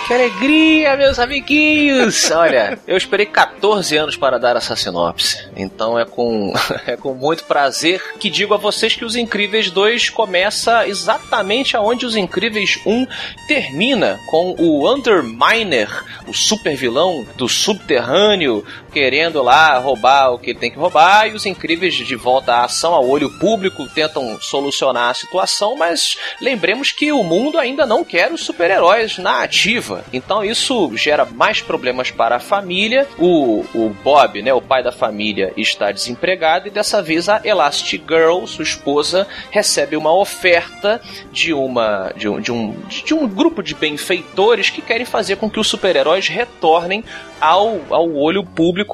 Que 0.05 0.13
alegria, 0.13 0.95
meus 0.95 1.17
amiguinhos! 1.17 2.29
Olha, 2.29 2.77
eu 2.85 2.95
esperei 2.95 3.25
14 3.25 3.97
anos 3.97 4.15
para 4.15 4.38
dar 4.38 4.55
essa 4.55 4.75
sinopse. 4.75 5.50
Então 5.55 5.97
é 5.97 6.05
com, 6.05 6.53
é 6.85 6.95
com 6.95 7.15
muito 7.15 7.43
prazer 7.45 8.00
que 8.19 8.29
digo 8.29 8.53
a 8.53 8.57
vocês 8.57 8.93
que 8.93 9.03
Os 9.03 9.15
Incríveis 9.15 9.71
2 9.71 10.12
começa 10.12 10.88
exatamente 10.88 11.75
aonde 11.75 12.05
Os 12.05 12.15
Incríveis 12.15 12.79
1 12.85 13.07
termina, 13.47 14.19
com 14.29 14.55
o 14.59 14.88
Underminer, 14.88 15.89
o 16.27 16.33
super 16.35 16.75
vilão 16.75 17.25
do 17.35 17.50
subterrâneo, 17.50 18.63
querendo 18.96 19.44
lá 19.44 19.78
roubar 19.78 20.32
o 20.32 20.40
que 20.40 20.52
ele 20.52 20.60
tem 20.60 20.72
que 20.72 20.80
roubar, 20.80 21.28
e 21.28 21.34
os 21.34 21.46
Incríveis 21.46 21.96
de 21.96 22.16
volta 22.16 22.54
à 22.54 22.64
ação, 22.64 22.94
ao 22.94 23.06
olho 23.06 23.30
público, 23.30 23.90
tentam 23.90 24.40
solucionar 24.40 25.10
a 25.10 25.14
situação, 25.14 25.75
mas 25.75 26.18
lembremos 26.40 26.94
que 26.94 27.12
o 27.12 27.22
mundo 27.22 27.60
ainda 27.60 27.86
não 27.86 28.06
quer 28.06 28.32
os 28.32 28.46
super-heróis 28.46 29.18
na 29.18 29.44
ativa. 29.44 30.06
Então 30.14 30.46
isso 30.46 30.96
gera 30.96 31.25
mais 31.25 31.62
problemas 31.62 32.10
para 32.10 32.38
a 32.38 32.40
família. 32.40 33.06
O, 33.20 33.66
o 33.74 33.90
Bob, 34.02 34.42
né, 34.42 34.54
o 34.54 34.62
pai 34.62 34.82
da 34.82 34.94
família, 34.94 35.52
está 35.58 35.92
desempregado 35.92 36.70
e 36.70 36.72
dessa 36.72 37.02
vez 37.02 37.28
a 37.28 37.42
Elastigirl, 37.44 38.46
sua 38.46 38.64
esposa, 38.64 39.28
recebe 39.52 39.98
uma 39.98 40.16
oferta 40.16 41.02
de 41.34 41.54
uma 41.54 42.14
de 42.16 42.30
um, 42.30 42.40
de 42.40 42.52
um, 42.54 42.74
de 42.88 43.14
um 43.14 43.28
grupo 43.28 43.62
de 43.62 43.75
benfeitores 43.75 44.70
que 44.70 44.82
querem 44.82 45.06
fazer 45.06 45.36
com 45.36 45.50
que 45.50 45.60
os 45.60 45.68
super-heróis 45.68 46.30
retornem 46.30 47.04
ao, 47.42 47.82
ao 47.90 48.16
olho 48.16 48.44
público 48.44 48.85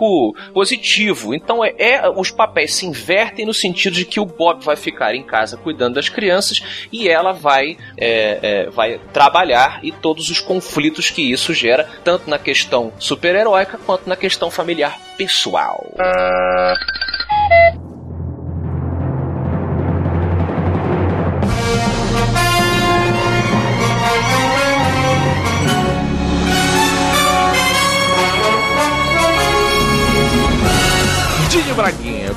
positivo. 0.54 1.34
Então 1.34 1.64
é, 1.64 1.74
é, 1.78 2.10
os 2.10 2.32
papéis 2.32 2.74
se 2.74 2.86
invertem 2.86 3.46
no 3.46 3.54
sentido 3.54 3.94
de 3.94 4.06
que 4.06 4.20
o 4.20 4.26
Bob 4.26 4.64
vai 4.64 4.76
ficar 4.76 5.16
em 5.16 5.24
casa 5.24 5.58
cuidando 5.58 5.96
das 5.96 6.10
crianças 6.10 6.62
e 6.92 7.08
ela 7.08 7.32
vai, 7.32 7.78
é, 7.98 8.40
é, 8.42 8.70
vai 8.70 9.00
trabalhar 9.14 9.80
e 9.84 9.92
todos 9.92 10.30
os 10.30 10.40
conflitos 10.40 11.10
que 11.10 11.32
isso 11.32 11.54
gera, 11.54 11.88
tanto 12.04 12.30
na 12.30 12.40
questão 12.40 12.92
super-heróica 12.98 13.80
quanto 13.86 14.08
na 14.08 14.16
questão 14.16 14.50
familiar 14.50 14.98
pessoal. 15.18 15.92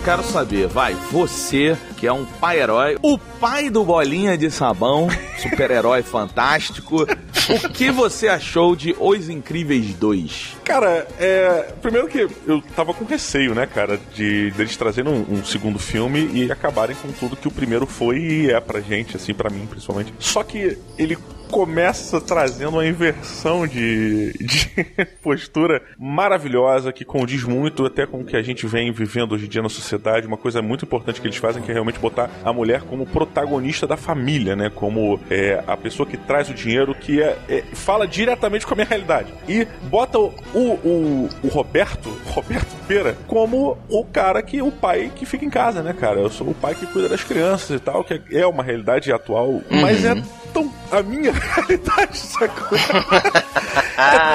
Quero 0.05 0.23
saber, 0.23 0.67
vai, 0.67 0.93
você 1.11 1.79
que 1.97 2.07
é 2.07 2.13
um 2.13 2.27
pai-herói, 2.27 2.99
o 3.01 3.17
pai 3.17 3.71
do 3.71 3.83
Bolinha 3.83 4.37
de 4.37 4.51
Sabão, 4.51 5.09
super-herói 5.41 6.03
fantástico, 6.03 7.07
o 7.49 7.69
que 7.71 7.91
você 7.91 8.29
achou 8.29 8.77
de 8.77 8.95
Os 9.01 9.31
Incríveis 9.31 9.95
2? 9.95 10.59
Cara, 10.63 11.09
é. 11.19 11.73
Primeiro 11.81 12.07
que 12.07 12.29
eu 12.47 12.63
tava 12.77 12.93
com 12.93 13.07
receio, 13.07 13.55
né, 13.55 13.67
cara, 13.67 13.99
de 14.15 14.51
deles 14.51 14.77
trazerem 14.77 15.11
um, 15.11 15.37
um 15.37 15.45
segundo 15.45 15.79
filme 15.79 16.29
e 16.35 16.53
acabarem 16.53 16.95
com 16.97 17.11
tudo 17.11 17.35
que 17.35 17.49
o 17.49 17.51
primeiro 17.51 17.87
foi 17.87 18.19
e 18.19 18.51
é 18.51 18.61
pra 18.61 18.83
gente, 18.83 19.17
assim, 19.17 19.33
pra 19.33 19.49
mim 19.49 19.67
principalmente. 19.67 20.13
Só 20.19 20.43
que 20.43 20.77
ele 20.99 21.17
começa 21.55 22.21
trazendo 22.21 22.71
uma 22.71 22.85
inversão 22.85 23.65
de, 23.65 24.33
de 24.33 24.69
postura 25.23 25.81
maravilhosa 25.97 26.93
que 26.93 27.05
condiz 27.05 27.45
muito 27.45 27.87
até 27.87 28.05
com 28.05 28.23
o 28.23 28.25
que 28.25 28.37
a 28.37 28.43
gente 28.43 28.67
vem 28.67 28.91
vivendo 28.91 29.37
hoje 29.37 29.47
em 29.47 29.49
dia 29.49 29.63
na 29.63 29.69
sociedade. 29.69 30.27
Uma 30.27 30.37
coisa 30.37 30.61
muito 30.61 30.85
importante 30.85 31.21
que 31.21 31.29
eles 31.29 31.37
fazem 31.37 31.63
que 31.63 31.71
é 31.71 31.73
realmente 31.73 32.01
botar 32.01 32.29
a 32.45 32.53
mulher 32.53 32.81
como 32.83 33.07
protagonista 33.07 33.87
da 33.87 33.97
família, 33.97 34.57
né? 34.57 34.69
Como 34.69 35.21
é, 35.31 35.63
a 35.65 35.77
pessoa 35.77 36.05
que 36.05 36.17
traz 36.17 36.51
o 36.51 36.55
dinheiro, 36.55 36.93
que 36.93 37.23
é, 37.23 37.39
é, 37.49 37.63
fala 37.73 38.09
diretamente 38.09 38.67
com 38.67 38.75
a 38.75 38.77
minha 38.77 38.89
realidade. 38.89 39.33
E 39.49 39.65
bota 39.85 40.19
o, 40.19 40.35
o, 40.53 41.29
o 41.41 41.47
Roberto, 41.47 42.09
Roberto 42.35 42.75
Pera, 42.89 43.17
como 43.29 43.79
o 43.89 44.05
cara 44.05 44.43
que, 44.43 44.61
o 44.61 44.73
pai 44.73 45.13
que 45.15 45.25
fica 45.25 45.45
em 45.45 45.51
casa, 45.51 45.85
né, 45.85 45.93
cara? 45.93 46.19
Eu 46.19 46.31
sou 46.31 46.49
o 46.49 46.55
pai 46.55 46.75
que 46.75 46.85
cuida 46.89 47.09
das 47.09 47.23
crianças 47.23 47.77
e 47.77 47.79
tal, 47.79 48.03
que 48.03 48.21
é 48.33 48.45
uma 48.45 48.65
realidade 48.65 49.13
atual, 49.13 49.51
uhum. 49.51 49.63
mas 49.71 50.05
é 50.05 50.21
tão 50.53 50.69
a 50.99 51.03
minha 51.03 51.33
realidade, 51.33 52.19
sacou? 52.19 52.79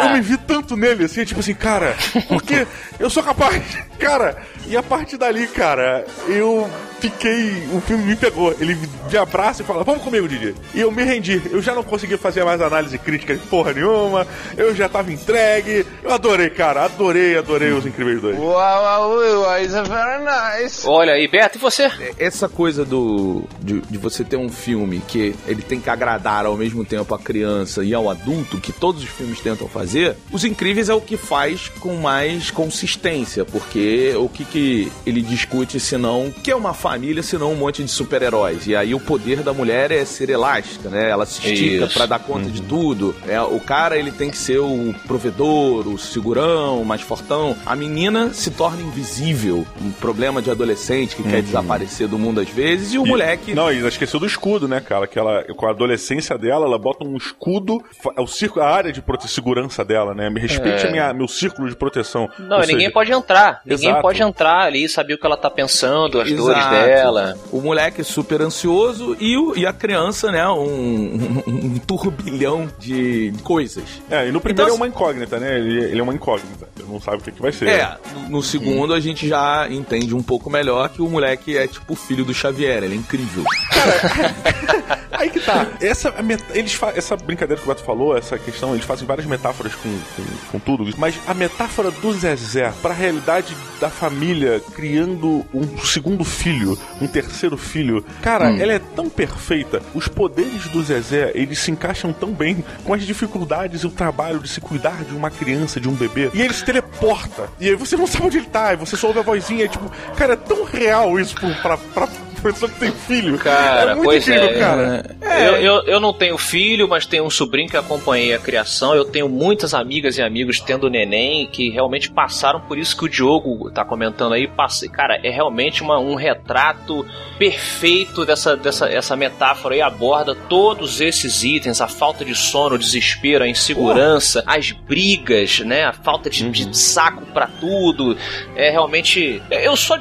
eu 0.04 0.13
me 0.13 0.22
vi 0.22 0.38
tanto 0.38 0.75
nele, 0.75 1.06
assim, 1.06 1.24
tipo 1.25 1.39
assim, 1.39 1.54
cara, 1.54 1.96
porque 2.28 2.68
eu 3.00 3.10
sou 3.10 3.24
capaz, 3.24 3.62
cara. 4.00 4.38
E 4.68 4.78
a 4.78 4.84
partir 4.84 5.18
dali, 5.18 5.48
cara, 5.48 6.06
eu 6.28 6.70
fiquei. 7.00 7.68
O 7.74 7.82
filme 7.82 8.03
me 8.03 8.15
pegou. 8.15 8.56
Ele 8.60 8.75
me 8.75 9.18
abraça 9.18 9.62
e 9.62 9.65
fala: 9.65 9.84
Vamos 9.84 10.03
comigo, 10.03 10.27
Didi. 10.27 10.56
E 10.74 10.82
eu 10.82 10.91
me 10.91 11.03
rendi. 11.03 11.41
Eu 11.51 11.62
já 11.62 11.74
não 11.74 11.84
conseguia 11.84 12.18
fazer 12.18 12.44
mais 12.44 12.62
análise 12.62 12.98
crítica 12.98 13.36
de 13.36 13.46
porra 13.48 13.74
nenhuma. 13.74 14.27
Eu 14.58 14.75
já 14.75 14.88
tava 14.89 15.12
entregue. 15.12 15.86
Eu 16.03 16.13
adorei, 16.13 16.50
cara. 16.50 16.86
Adorei, 16.86 17.38
adorei 17.38 17.72
os 17.72 17.86
Incríveis 17.86 18.22
2. 18.22 18.38
Uau, 18.38 18.53
uau, 18.53 19.60
is 19.62 19.72
very 19.72 20.24
nice. 20.24 20.88
Olha 20.88 21.13
aí, 21.13 21.27
Beto, 21.27 21.58
e 21.58 21.62
você? 21.62 21.91
Essa 22.18 22.48
coisa 22.50 22.84
do. 22.86 23.44
De, 23.60 23.82
de, 23.82 23.98
você 23.98 24.24
ter 24.24 24.38
um 24.38 24.50
filme 24.50 25.01
que 25.08 25.36
ele 25.48 25.62
tem 25.62 25.79
que 25.79 25.89
agradar 25.89 26.46
ao 26.46 26.56
mesmo 26.56 26.86
tempo 26.86 27.13
a 27.13 27.20
criança 27.20 27.84
e 27.84 27.94
ao 27.94 28.10
adulto, 28.10 28.60
que 28.60 28.72
todos 28.72 29.03
os 29.03 29.10
filmes 29.10 29.39
tentam 29.39 29.68
fazer, 29.68 30.15
Os 30.32 30.44
Incríveis 30.44 30.89
é 30.89 30.94
o 30.94 31.01
que 31.01 31.18
faz 31.18 31.70
com 31.79 31.96
mais 31.96 32.51
consistência. 32.51 33.46
Porque 33.46 34.13
o 34.15 34.29
que, 34.29 34.46
que 34.46 34.91
ele 35.06 35.22
discute, 35.22 35.79
senão. 35.79 36.34
Que 36.44 36.51
é 36.51 36.56
uma 36.56 36.74
família, 36.89 37.22
senão 37.22 37.51
um 37.51 37.55
monte 37.55 37.84
de 37.84 37.91
super-heróis. 37.91 38.65
E 38.65 38.75
aí 38.75 38.96
o 38.96 39.00
poder 39.00 39.43
da 39.43 39.53
mulher 39.53 39.91
é 39.91 40.03
ser 40.03 40.27
elástica, 40.31 40.89
né? 40.89 41.08
Ela 41.08 41.24
se 41.24 41.39
estica 41.39 41.86
para 41.86 42.08
dar 42.08 42.19
conta 42.19 42.48
uhum. 42.48 42.51
de 42.51 42.63
tudo. 42.63 43.15
É, 43.27 43.39
o 43.39 43.60
cara, 43.60 43.96
ele 43.96 44.12
tem 44.12 44.31
que 44.31 44.38
ser 44.38 44.58
o 44.58 44.96
provedor, 45.05 45.88
o 45.88 46.00
segurão, 46.00 46.81
o 46.81 46.86
mais 46.86 47.01
fortão. 47.01 47.55
A 47.63 47.75
menina 47.75 48.34
se 48.34 48.50
torna 48.50 48.81
invisível. 48.81 49.67
Um 49.79 49.91
problema 49.91 50.41
de 50.41 50.50
adolescente 50.50 51.15
que 51.15 51.22
uhum. 51.22 51.29
quer 51.29 51.43
desaparecer 51.43 52.08
do 52.08 52.17
mundo 52.17 52.41
às 52.41 52.50
vezes. 52.50 52.91
E 52.91 52.98
o 52.98 53.05
e, 53.05 53.10
moleque... 53.10 53.53
Não, 53.53 53.72
e 53.72 53.77
ela 53.77 53.88
esqueceu 53.88 54.19
do 54.19 54.25
escudo, 54.25 54.67
né, 54.67 54.79
cara? 54.79 55.05
Que 55.05 55.19
ela, 55.19 55.43
com 55.43 55.67
a 55.67 55.69
adolescência 55.69 56.39
dela, 56.39 56.65
ela 56.65 56.79
bota 56.79 57.05
um 57.05 57.15
escudo, 57.17 57.84
é 58.17 58.22
o 58.22 58.25
círculo, 58.25 58.65
a 58.65 58.69
área 58.69 58.91
de 58.91 59.03
segurança 59.27 59.86
dela, 59.86 60.15
né? 60.15 60.27
Me 60.27 60.39
respeite 60.39 60.88
é. 60.88 60.91
minha, 60.91 61.13
meu 61.13 61.27
círculo 61.27 61.69
de 61.69 61.75
proteção. 61.75 62.27
Não, 62.39 62.58
Ou 62.58 62.62
ninguém 62.62 62.79
seja... 62.79 62.91
pode 62.91 63.12
entrar. 63.12 63.62
Ninguém 63.63 63.89
Exato. 63.89 64.01
pode 64.01 64.24
entrar 64.24 64.62
ali, 64.62 64.89
saber 64.89 65.13
o 65.13 65.19
que 65.19 65.25
ela 65.25 65.38
tá 65.38 65.51
pensando, 65.51 66.19
as 66.19 66.27
Exato. 66.27 66.48
dores 66.48 66.65
dela 66.65 66.79
dela. 66.86 67.38
O 67.52 67.62
moleque 67.62 68.02
é 68.02 68.04
super 68.04 68.42
ansioso 68.42 69.16
e, 69.20 69.38
o, 69.38 69.56
e 69.56 69.66
a 69.66 69.74
criança, 69.74 70.32
né, 70.32 70.48
um, 70.48 70.64
um, 70.64 71.44
um 71.48 71.80
turbilhão 71.80 72.70
de 72.80 73.34
coisas. 73.44 73.84
É, 74.10 74.28
e 74.28 74.32
no 74.32 74.40
primeiro 74.40 74.70
então, 74.70 74.76
é 74.76 74.78
uma 74.78 74.88
incógnita, 74.88 75.40
né? 75.40 75.58
Ele, 75.58 75.84
ele, 75.86 76.00
é 76.00 76.04
uma 76.04 76.14
incógnita. 76.14 76.68
Ele 76.78 76.88
não 76.92 77.00
sabe 77.00 77.18
o 77.18 77.22
que, 77.22 77.32
que 77.32 77.42
vai 77.42 77.52
ser. 77.52 77.70
É, 77.70 77.98
no, 78.14 78.30
no 78.30 78.44
segundo 78.44 78.94
hum. 78.94 78.96
a 78.96 79.00
gente 79.00 79.28
já 79.28 79.68
entende 79.70 80.16
um 80.16 80.24
pouco 80.24 80.50
melhor 80.50 80.90
que 80.90 81.02
o 81.02 81.10
moleque 81.10 81.58
é 81.58 81.68
tipo 81.68 81.94
o 81.94 81.96
filho 81.96 82.26
do 82.26 82.34
Xavier, 82.34 82.84
ele 82.84 82.96
é 82.96 82.98
incrível. 82.98 83.44
Cara, 83.72 85.00
aí 85.20 85.30
que 85.30 85.40
tá. 85.40 85.68
Essa, 85.82 86.14
eles 86.54 86.80
essa 86.96 87.16
brincadeira 87.16 87.62
que 87.62 87.68
o 87.68 87.74
Beto 87.74 87.84
falou, 87.84 88.18
essa 88.18 88.38
questão, 88.38 88.74
eles 88.74 88.86
fazem 88.86 89.06
várias 89.06 89.26
metáforas 89.26 89.76
com, 89.76 89.90
com, 90.16 90.24
com 90.52 90.60
tudo, 90.60 90.94
mas 90.98 91.20
a 91.28 91.34
metáfora 91.34 91.92
do 91.92 92.14
Zezé 92.14 92.72
pra 92.82 92.94
realidade 92.94 93.56
da 93.80 93.90
família 93.90 94.62
criando 94.74 95.46
um 95.54 95.78
segundo 95.80 96.24
filho, 96.24 96.78
um 97.02 97.08
terceiro 97.08 97.58
filho. 97.58 98.04
Cara, 98.22 98.50
hum. 98.50 98.58
ela 98.60 98.74
é 98.74 98.80
tão 98.80 99.10
perfeita. 99.10 99.82
Os 99.94 100.08
poderes 100.08 100.68
do 100.68 100.84
Zezé, 100.84 101.32
eles 101.34 101.60
se 101.60 101.72
encaixam 101.72 102.12
tão 102.12 102.32
bem 102.32 102.64
com 102.84 102.94
as 102.94 103.04
dificuldades 103.04 103.82
e 103.82 103.88
o 103.88 103.92
trabalho 103.92 104.40
de 104.40 104.48
se 104.48 104.62
cuidar 104.62 105.04
de 105.04 105.16
uma 105.16 105.30
criança, 105.30 105.80
de 105.80 105.90
um 105.90 105.94
bebê. 105.94 106.30
E 106.34 106.42
ele 106.42 106.54
se 106.54 106.64
teleporta. 106.64 107.50
E 107.60 107.70
aí 107.70 107.76
você 107.76 107.96
não 107.96 108.08
sabe 108.08 108.26
onde 108.26 108.38
ele 108.38 108.48
tá. 108.48 108.74
E 108.74 108.78
você 108.78 108.96
só 108.96 109.08
ouve 109.08 109.20
a 109.20 109.24
vozinha. 109.24 109.66
E, 109.66 109.70
tipo, 109.70 109.90
cara, 110.16 110.34
é 110.34 110.38
tão 110.38 110.64
real 110.64 111.20
isso 111.20 111.36
pra, 111.62 111.78
pra, 111.78 112.08
pessoa 112.39 112.72
que 112.72 112.79
tem 112.79 112.91
filho. 112.91 113.38
Cara, 113.38 113.91
é 113.91 113.96
muito 113.96 114.05
pois 114.05 114.27
incrível, 114.27 114.50
é. 114.50 114.60
cara. 114.60 115.17
É. 115.22 115.48
Eu, 115.48 115.55
eu, 115.55 115.84
eu 115.84 116.00
não 116.00 116.13
tenho 116.13 116.38
filho, 116.38 116.88
mas 116.88 117.05
tenho 117.05 117.24
um 117.24 117.29
sobrinho 117.29 117.69
que 117.69 117.77
acompanhei 117.77 118.34
a 118.34 118.39
criação. 118.39 118.96
Eu 118.96 119.05
tenho 119.05 119.29
muitas 119.29 119.74
amigas 119.74 120.17
e 120.17 120.22
amigos 120.22 120.60
tendo 120.60 120.89
neném 120.89 121.48
que 121.48 121.69
realmente 121.69 122.10
passaram 122.10 122.60
por 122.62 122.77
isso 122.77 122.98
que 122.98 123.05
o 123.05 123.10
Diogo 123.10 123.69
tá 123.72 123.86
comentando 123.86 124.34
aí. 124.34 124.48
Passa, 124.48 124.88
cara, 124.89 125.19
é 125.24 125.29
realmente 125.29 125.81
uma, 125.81 126.00
um 126.00 126.15
retrato 126.15 127.05
perfeito 127.38 128.25
dessa, 128.25 128.55
dessa 128.55 128.89
essa 128.89 129.15
metáfora 129.15 129.75
aí. 129.75 129.81
Aborda 129.81 130.36
todos 130.36 131.01
esses 131.01 131.43
itens: 131.43 131.81
a 131.81 131.88
falta 131.88 132.25
de 132.25 132.36
sono, 132.36 132.75
o 132.75 132.79
desespero, 132.79 133.43
a 133.43 133.48
insegurança, 133.48 134.43
as 134.46 134.72
brigas, 134.72 135.60
né? 135.60 135.86
A 135.86 135.93
falta 135.93 136.29
de, 136.29 136.43
uhum. 136.43 136.51
de 136.51 136.77
saco 136.77 137.25
para 137.27 137.48
tudo. 137.48 138.17
É 138.55 138.69
realmente. 138.69 139.41
Eu 139.50 139.75
só. 139.75 139.98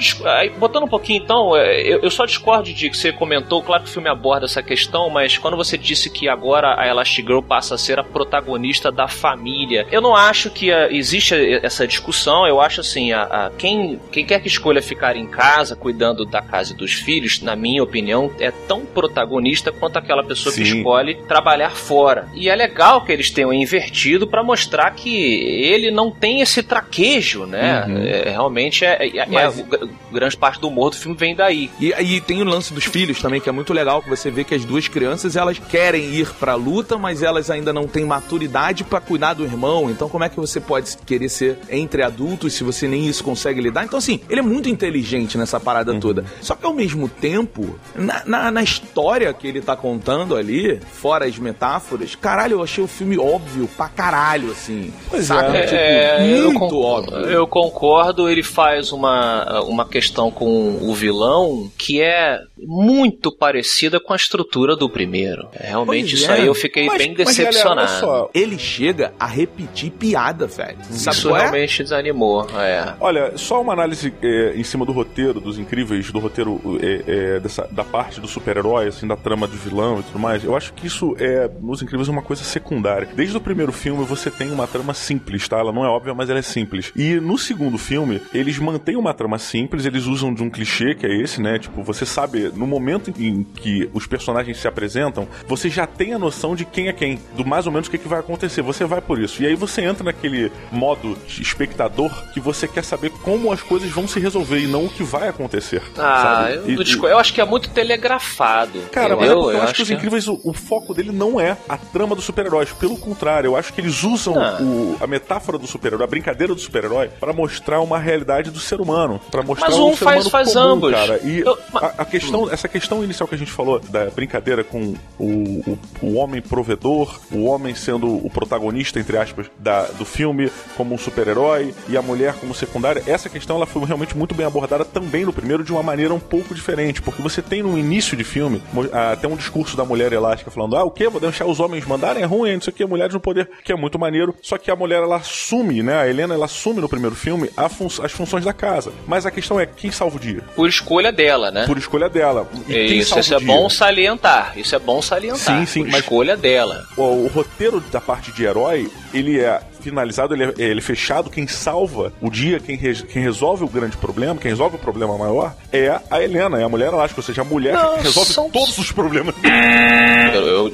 Botando 0.59 0.85
um 0.85 0.89
pouquinho 0.89 1.23
então, 1.23 1.57
é, 1.57 1.81
eu, 1.83 2.01
eu 2.01 2.11
só 2.11 2.27
discordo 2.29 2.73
de 2.73 2.89
que 2.89 2.97
você 2.97 3.13
comentou, 3.13 3.63
claro 3.63 3.83
que 3.83 3.91
o 3.91 3.93
filme 3.93 4.09
aborda 4.09 4.47
essa 4.47 4.63
questão, 4.63 5.11
mas 5.11 5.37
quando 5.37 5.57
você 5.57 5.77
disse 5.77 6.09
que 6.09 6.29
agora 6.29 6.81
a 6.81 6.87
Elastigirl 6.87 7.43
passa 7.43 7.75
a 7.75 7.79
ser 7.79 7.99
a 7.99 8.05
protagonista 8.05 8.93
da 8.93 9.09
família, 9.09 9.87
eu 9.91 10.01
não 10.01 10.15
acho 10.15 10.51
que 10.51 10.71
a, 10.71 10.91
existe 10.93 11.35
essa 11.63 11.87
discussão, 11.87 12.47
eu 12.47 12.61
acho 12.61 12.81
assim, 12.81 13.13
a, 13.13 13.23
a, 13.23 13.51
quem, 13.51 14.01
quem 14.13 14.25
quer 14.25 14.41
que 14.41 14.49
escolha 14.49 14.81
ficar 14.81 15.17
em 15.17 15.27
casa, 15.27 15.75
cuidando 15.75 16.25
da 16.25 16.41
casa 16.41 16.73
e 16.73 16.77
dos 16.77 16.93
filhos, 16.93 17.41
na 17.43 17.57
minha 17.57 17.83
opinião, 17.83 18.31
é 18.39 18.51
tão 18.51 18.85
protagonista 18.85 19.73
quanto 19.73 19.99
aquela 19.99 20.23
pessoa 20.23 20.53
Sim. 20.53 20.63
que 20.63 20.69
escolhe 20.69 21.15
trabalhar 21.27 21.71
fora. 21.71 22.29
E 22.35 22.49
é 22.49 22.55
legal 22.55 23.03
que 23.05 23.13
eles 23.13 23.31
tenham 23.31 23.53
invertido 23.53 24.27
para 24.27 24.43
mostrar 24.43 24.91
que 24.93 25.09
ele 25.09 25.91
não 25.91 26.11
tem 26.11 26.41
esse 26.41 26.63
traquejo, 26.63 27.47
né? 27.47 27.85
Uhum. 27.87 28.05
É, 28.05 28.31
realmente 28.31 28.85
é, 28.85 29.07
é, 29.07 29.19
é 29.19 29.27
mas... 29.27 29.59
é, 29.59 29.65
grande 30.13 30.37
parte 30.37 30.61
do 30.61 30.69
humor 30.69 30.91
do 30.91 30.97
filme 30.97 31.17
vem 31.17 31.35
daí. 31.35 31.71
E, 31.81 31.93
e 31.93 32.18
tem 32.21 32.43
o 32.43 32.45
lance 32.45 32.73
dos 32.73 32.85
filhos 32.85 33.21
também, 33.21 33.41
que 33.41 33.49
é 33.49 33.53
muito 33.53 33.73
legal, 33.73 34.03
que 34.03 34.09
você 34.09 34.31
vê 34.31 34.45
que 34.45 34.55
as 34.55 34.65
duas 34.65 34.89
crianças, 34.89 35.37
elas 35.37 35.59
querem 35.59 36.15
ir 36.15 36.29
pra 36.35 36.55
luta, 36.55 36.97
mas 36.99 37.23
elas 37.23 37.51
ainda 37.51 37.73
não 37.73 37.87
têm 37.87 38.05
maturidade 38.05 38.85
para 38.85 39.01
cuidar 39.01 39.35
do 39.35 39.45
irmão. 39.45 39.91
Então 39.91 40.09
como 40.09 40.25
é 40.25 40.29
que 40.29 40.37
você 40.37 40.61
pode 40.61 40.97
querer 40.99 41.29
ser 41.29 41.59
entre 41.69 42.03
adultos 42.03 42.55
se 42.55 42.65
você 42.65 42.89
nem 42.89 43.07
isso 43.07 43.23
consegue 43.25 43.61
lidar? 43.61 43.85
Então 43.85 43.99
assim, 43.99 44.21
ele 44.29 44.41
é 44.41 44.43
muito 44.43 44.69
inteligente 44.69 45.37
nessa 45.37 45.61
parada 45.61 45.93
uhum. 45.93 46.01
toda. 46.01 46.25
Só 46.41 46.55
que 46.55 46.67
ao 46.67 46.73
mesmo 46.73 47.09
tempo, 47.09 47.79
na, 47.95 48.23
na, 48.25 48.51
na, 48.51 48.63
história 48.63 49.33
que 49.33 49.47
ele 49.47 49.61
tá 49.61 49.77
contando 49.77 50.37
ali, 50.37 50.81
fora 50.93 51.27
as 51.27 51.39
metáforas, 51.39 52.15
caralho, 52.15 52.55
eu 52.55 52.63
achei 52.63 52.83
o 52.83 52.89
filme 52.89 53.19
óbvio 53.19 53.69
pra 53.77 53.89
caralho, 53.89 54.51
assim. 54.51 54.93
Pois 55.09 55.27
sabe? 55.27 55.57
é. 55.57 55.63
Tipo, 55.63 55.75
é, 55.75 56.43
muito 56.43 56.75
eu 56.75 56.81
óbvio. 56.81 57.19
Eu 57.19 57.47
concordo, 57.47 58.29
ele 58.29 58.43
faz 58.43 58.93
uma, 58.93 59.61
uma 59.63 59.87
questão 59.87 60.31
com 60.31 60.79
o 60.83 60.95
vilão 60.95 61.71
que 61.77 62.01
é 62.01 62.08
é 62.09 62.48
muito 62.67 63.35
parecida 63.35 64.01
com 64.01 64.13
a 64.13 64.17
estrutura 64.17 64.77
do 64.77 64.89
primeiro. 64.89 65.49
É, 65.53 65.69
realmente 65.69 66.11
pois 66.11 66.21
isso 66.21 66.31
é. 66.31 66.35
aí 66.35 66.47
eu 66.47 66.55
fiquei 66.55 66.87
mas, 66.87 66.99
bem 66.99 67.15
decepcionado. 67.15 67.91
Mas, 67.91 68.01
só, 68.01 68.31
ele 68.35 68.59
chega 68.59 69.13
a 69.19 69.27
repetir 69.27 69.91
piada, 69.91 70.47
velho. 70.47 70.79
Isso 70.91 71.35
é? 71.35 71.41
realmente 71.41 71.83
desanimou. 71.83 72.47
É. 72.59 72.95
Olha, 73.01 73.37
só 73.37 73.61
uma 73.61 73.73
análise 73.73 74.13
é, 74.23 74.55
em 74.57 74.65
cima 74.65 74.85
do 74.85 74.93
roteiro, 74.93 75.41
dos 75.41 75.59
incríveis, 75.59 76.11
do 76.11 76.19
roteiro 76.19 76.61
é, 76.81 77.03
é, 77.07 77.41
dessa, 77.41 77.69
da 77.71 77.85
parte 77.85 78.21
do 78.21 78.29
super-herói, 78.29 78.89
assim, 78.89 79.07
da 79.07 79.17
trama 79.17 79.47
do 79.47 79.57
vilão 79.57 80.01
e 80.01 80.03
tudo 80.03 80.19
mais. 80.19 80.45
Eu 80.45 80.57
acho 80.57 80.73
que 80.73 80.87
isso 80.87 81.15
é, 81.19 81.51
nos 81.61 81.83
incríveis, 81.83 82.09
uma 82.09 82.23
coisa 82.23 82.43
secundária. 82.45 83.09
Desde 83.15 83.37
o 83.37 83.41
primeiro 83.41 83.73
filme 83.73 84.05
você 84.05 84.31
tem 84.31 84.51
uma 84.51 84.67
trama 84.67 84.95
simples, 84.95 85.49
tá? 85.49 85.59
Ela 85.59 85.73
não 85.73 85.85
é 85.85 85.89
óbvia, 85.89 86.15
mas 86.15 86.31
ela 86.31 86.39
é 86.39 86.43
simples. 86.43 86.93
E 86.97 87.15
no 87.15 87.39
segundo 87.39 87.79
filme, 87.79 88.21
eles 88.33 88.59
mantêm 88.59 88.97
uma 88.97 89.15
trama 89.15 89.39
simples, 89.39 89.87
eles 89.87 90.07
usam 90.07 90.33
de 90.33 90.43
um 90.43 90.51
clichê 90.51 90.95
que 90.95 91.07
é 91.07 91.23
esse, 91.23 91.41
né? 91.41 91.59
Tipo, 91.59 91.83
você 91.83 92.05
sabe 92.05 92.48
você, 92.49 92.53
no 92.55 92.67
momento 92.67 93.13
em 93.19 93.43
que 93.43 93.89
os 93.93 94.07
personagens 94.07 94.59
se 94.59 94.67
apresentam, 94.67 95.29
você 95.47 95.69
já 95.69 95.87
tem 95.87 96.15
a 96.15 96.19
noção 96.19 96.57
de 96.57 96.65
quem 96.65 96.89
é 96.89 96.93
quem, 96.93 97.21
do 97.37 97.45
mais 97.45 97.67
ou 97.67 97.73
menos 97.73 97.89
o 97.89 97.91
que, 97.91 97.99
que 97.99 98.09
vai 98.09 98.21
acontecer. 98.21 98.63
Você 98.63 98.85
vai 98.85 99.01
por 99.01 99.21
isso. 99.21 99.43
E 99.43 99.47
aí 99.47 99.55
você 99.55 99.83
entra 99.83 100.05
naquele 100.05 100.51
modo 100.73 101.17
espectador 101.27 102.11
que 102.33 102.41
você 102.41 102.67
quer 102.67 102.85
saber 102.85 103.11
como 103.23 103.53
as 103.53 103.63
coisas 103.63 103.91
vão 103.91 104.09
se 104.09 104.19
resolver 104.19 104.59
e 104.59 104.67
não 104.67 104.87
o 104.87 104.89
que 104.89 105.03
vai 105.03 105.29
acontecer. 105.29 105.83
Ah, 105.99 106.49
eu, 106.51 106.83
e, 106.83 106.99
eu, 107.03 107.19
acho 107.19 107.33
que 107.33 107.41
é 107.41 107.45
muito 107.45 107.71
telegrafado. 107.71 108.81
Cara, 108.93 109.17
mas 109.17 109.29
é 109.29 109.33
eu, 109.33 109.51
eu, 109.51 109.63
acho 109.63 109.75
que 109.75 109.83
os 109.83 109.91
incríveis, 109.91 110.25
que... 110.25 110.31
o, 110.31 110.41
o, 110.45 110.53
foco 110.53 110.95
dele 110.95 111.13
não 111.13 111.41
é 111.41 111.57
a 111.69 111.77
trama 111.77 112.15
dos 112.15 112.25
super-heróis. 112.25 112.73
Pelo 112.73 112.97
contrário, 112.97 113.49
eu 113.49 113.57
acho 113.57 113.73
que 113.73 113.81
eles 113.81 114.03
usam 114.03 114.39
ah. 114.39 114.59
o, 114.61 114.97
a 115.01 115.07
metáfora 115.07 115.59
do 115.59 115.67
super-herói, 115.67 116.05
a 116.05 116.07
brincadeira 116.07 116.55
do 116.55 116.61
super-herói, 116.61 117.09
para 117.21 117.33
mostrar 117.33 117.81
uma 117.81 117.99
realidade 117.99 118.51
do 118.51 118.61
ser 118.61 118.81
humano. 118.81 119.21
para 119.31 119.43
mostrar 119.43 119.69
mas 119.69 119.79
um, 119.79 119.91
ser 119.91 120.05
faz, 120.05 120.17
humano 120.17 120.31
faz 120.31 120.53
comum, 120.53 120.67
ambos. 120.67 120.91
cara. 120.91 121.21
E 121.25 121.45
a, 121.75 122.03
a, 122.03 122.05
questão, 122.05 122.38
essa 122.51 122.69
questão 122.69 123.03
inicial 123.03 123.27
que 123.27 123.35
a 123.35 123.39
gente 123.39 123.51
falou 123.51 123.81
da 123.81 124.07
brincadeira 124.11 124.63
com 124.63 124.95
o, 125.19 125.25
o, 125.25 125.79
o 126.03 126.15
homem 126.15 126.41
provedor, 126.41 127.19
o 127.33 127.45
homem 127.45 127.75
sendo 127.75 128.07
o 128.25 128.31
protagonista, 128.31 129.01
entre 129.01 129.17
aspas, 129.17 129.47
da, 129.59 129.85
do 129.87 130.05
filme 130.05 130.51
como 130.77 130.95
um 130.95 130.99
super-herói 130.99 131.75
e 131.89 131.97
a 131.97 132.03
mulher 132.03 132.35
como 132.35 132.55
secundária, 132.55 133.03
essa 133.07 133.29
questão 133.29 133.57
ela 133.57 133.67
foi 133.67 133.85
realmente 133.85 134.17
muito 134.17 134.35
bem 134.35 134.47
abordada 134.47 134.85
também 134.85 135.25
no 135.25 135.33
primeiro 135.33 135.65
de 135.65 135.73
uma 135.73 135.83
maneira 135.83 136.13
um 136.15 136.21
pouco 136.21 136.55
diferente, 136.55 137.03
porque 137.03 137.23
você 137.23 137.41
tem 137.41 137.63
no 137.63 137.79
início 137.79 138.17
de 138.17 138.25
filme 138.25 138.63
até 138.93 139.27
um 139.27 139.37
discurso 139.37 139.77
da 139.77 139.85
mulher 139.85 140.13
elástica 140.13 140.51
falando: 140.51 140.77
ah, 140.77 140.85
o 140.85 140.91
que? 140.91 141.09
Vou 141.09 141.21
deixar 141.21 141.47
os 141.47 141.61
homens 141.61 141.87
mandarem? 141.87 142.23
É 142.23 142.27
ruim, 142.27 142.55
não 142.55 142.61
sei 142.61 142.73
o 142.73 142.77
que, 142.77 142.85
mulheres 142.85 143.15
no 143.15 143.21
poder, 143.21 143.49
que 143.65 143.73
é 143.73 143.77
muito 143.77 143.99
maneiro. 143.99 144.35
Só 144.43 144.59
que 144.59 144.71
a 144.71 144.77
mulher 144.77 145.03
ela 145.03 145.17
assume, 145.17 145.83
né? 145.83 145.99
A 145.99 146.09
Helena 146.09 146.35
ela 146.35 146.45
assume 146.45 146.81
no 146.81 146.89
primeiro 146.89 147.17
filme 147.17 147.51
fun 147.71 147.89
as 148.03 148.13
funções 148.13 148.45
da 148.45 148.53
casa. 148.53 148.93
Mas 149.07 149.25
a 149.25 149.31
questão 149.31 149.59
é 149.59 149.67
quem 149.67 149.91
salva 149.91 150.17
o 150.17 150.21
dia? 150.21 150.43
Por 150.55 150.69
escolha 150.69 151.11
dela, 151.11 151.51
né? 151.51 151.67
Por 151.67 151.79
escolha 151.79 152.09
dela. 152.09 152.28
E 152.69 152.99
isso, 152.99 153.19
isso 153.19 153.35
é 153.35 153.41
bom 153.41 153.69
salientar. 153.69 154.53
Isso 154.57 154.75
é 154.75 154.79
bom 154.79 155.01
salientar. 155.03 155.61
Sim, 155.61 155.67
sim. 155.67 155.85
Mas 155.85 156.01
escolha 156.01 156.37
dela. 156.37 156.85
O, 156.97 157.03
o 157.03 157.27
roteiro 157.29 157.81
da 157.93 158.01
parte 158.01 158.33
de 158.33 158.45
herói, 158.45 158.91
ele 159.13 159.39
é 159.41 159.61
finalizado, 159.81 160.35
ele 160.35 160.45
é, 160.45 160.55
ele 160.59 160.79
é, 160.79 160.83
fechado. 160.83 161.31
Quem 161.31 161.47
salva 161.47 162.13
o 162.21 162.31
dia, 162.31 162.61
quem, 162.61 162.77
re, 162.77 162.95
quem 163.03 163.23
resolve 163.23 163.65
o 163.65 163.69
grande 163.69 163.97
problema, 163.97 164.41
quem 164.41 164.51
resolve 164.51 164.77
o 164.77 164.79
problema 164.79 165.17
maior, 165.17 165.55
é 165.73 165.99
a 166.11 166.23
Helena, 166.23 166.61
é 166.61 166.65
a 166.65 166.69
mulher 166.69 166.93
elástica, 166.93 167.21
ou 167.21 167.25
seja, 167.25 167.43
a 167.43 167.45
mulher 167.45 167.75
Não, 167.75 167.97
que 167.97 168.05
resolve 168.05 168.33
são... 168.33 168.51
todos 168.51 168.77
os 168.79 168.93
problemas. 168.93 169.35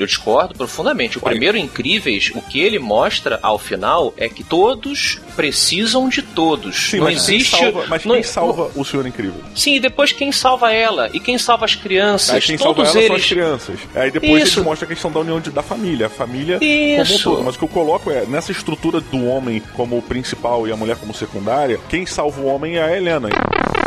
Eu, 0.01 0.07
discordo 0.07 0.55
profundamente. 0.55 1.19
O 1.19 1.21
Vai. 1.21 1.33
primeiro 1.33 1.59
Incríveis, 1.59 2.31
o 2.35 2.41
que 2.41 2.61
ele 2.61 2.79
mostra 2.79 3.39
ao 3.43 3.59
final 3.59 4.13
é 4.17 4.29
que 4.29 4.45
todos 4.45 5.21
precisam 5.37 6.09
de 6.09 6.23
todos. 6.23 6.91
Sim, 6.91 6.99
não 6.99 7.05
mas 7.05 7.29
existe. 7.29 7.57
Quem 7.57 7.61
salva, 7.61 7.87
mas 7.89 8.05
não, 8.05 8.15
quem 8.15 8.23
salva 8.23 8.71
o 8.75 8.85
Senhor 8.85 9.07
Incrível? 9.07 9.41
Sim, 9.55 9.77
e 9.77 9.81
depois 9.81 10.13
quem 10.13 10.33
salva 10.33 10.73
ela? 10.73 11.11
E 11.13 11.21
quem 11.21 11.39
salva 11.39 11.65
as 11.65 11.75
crianças? 11.75 12.31
Aí 12.31 12.41
quem 12.41 12.59
todos 12.59 12.85
salva 12.85 12.99
eles... 12.99 13.07
são 13.09 13.17
as 13.17 13.27
crianças. 13.27 13.79
Aí 13.95 14.11
depois 14.11 14.49
Isso. 14.49 14.61
ele 14.61 14.67
mostra 14.67 14.87
a 14.87 14.89
questão 14.89 15.11
da 15.11 15.21
união 15.21 15.41
de, 15.41 15.51
da 15.51 15.63
família. 15.63 16.07
A 16.07 16.11
família 16.11 16.59
Isso. 16.61 17.25
como 17.25 17.35
um 17.35 17.37
todo. 17.37 17.45
Mas 17.45 17.55
o 17.57 17.59
que 17.59 17.65
eu 17.65 17.69
coloco 17.69 18.11
é, 18.11 18.25
nessa 18.27 18.53
estrutura 18.53 19.01
do 19.01 19.27
homem 19.27 19.63
como 19.75 20.01
principal 20.03 20.67
e 20.69 20.73
a 20.73 20.77
mulher 20.77 20.97
como 20.97 21.15
secundária, 21.15 21.79
quem 21.89 22.07
salva 22.07 22.41
o 22.41 22.47
homem 22.47 22.77
é 22.77 22.83
a 22.83 22.97
Helena. 22.97 23.29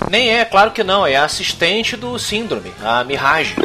Nem 0.09 0.29
é, 0.29 0.45
claro 0.45 0.71
que 0.71 0.83
não, 0.83 1.05
é 1.05 1.15
a 1.15 1.25
assistente 1.25 1.95
do 1.95 2.17
síndrome, 2.17 2.71
a 2.83 3.03
Mirage. 3.03 3.55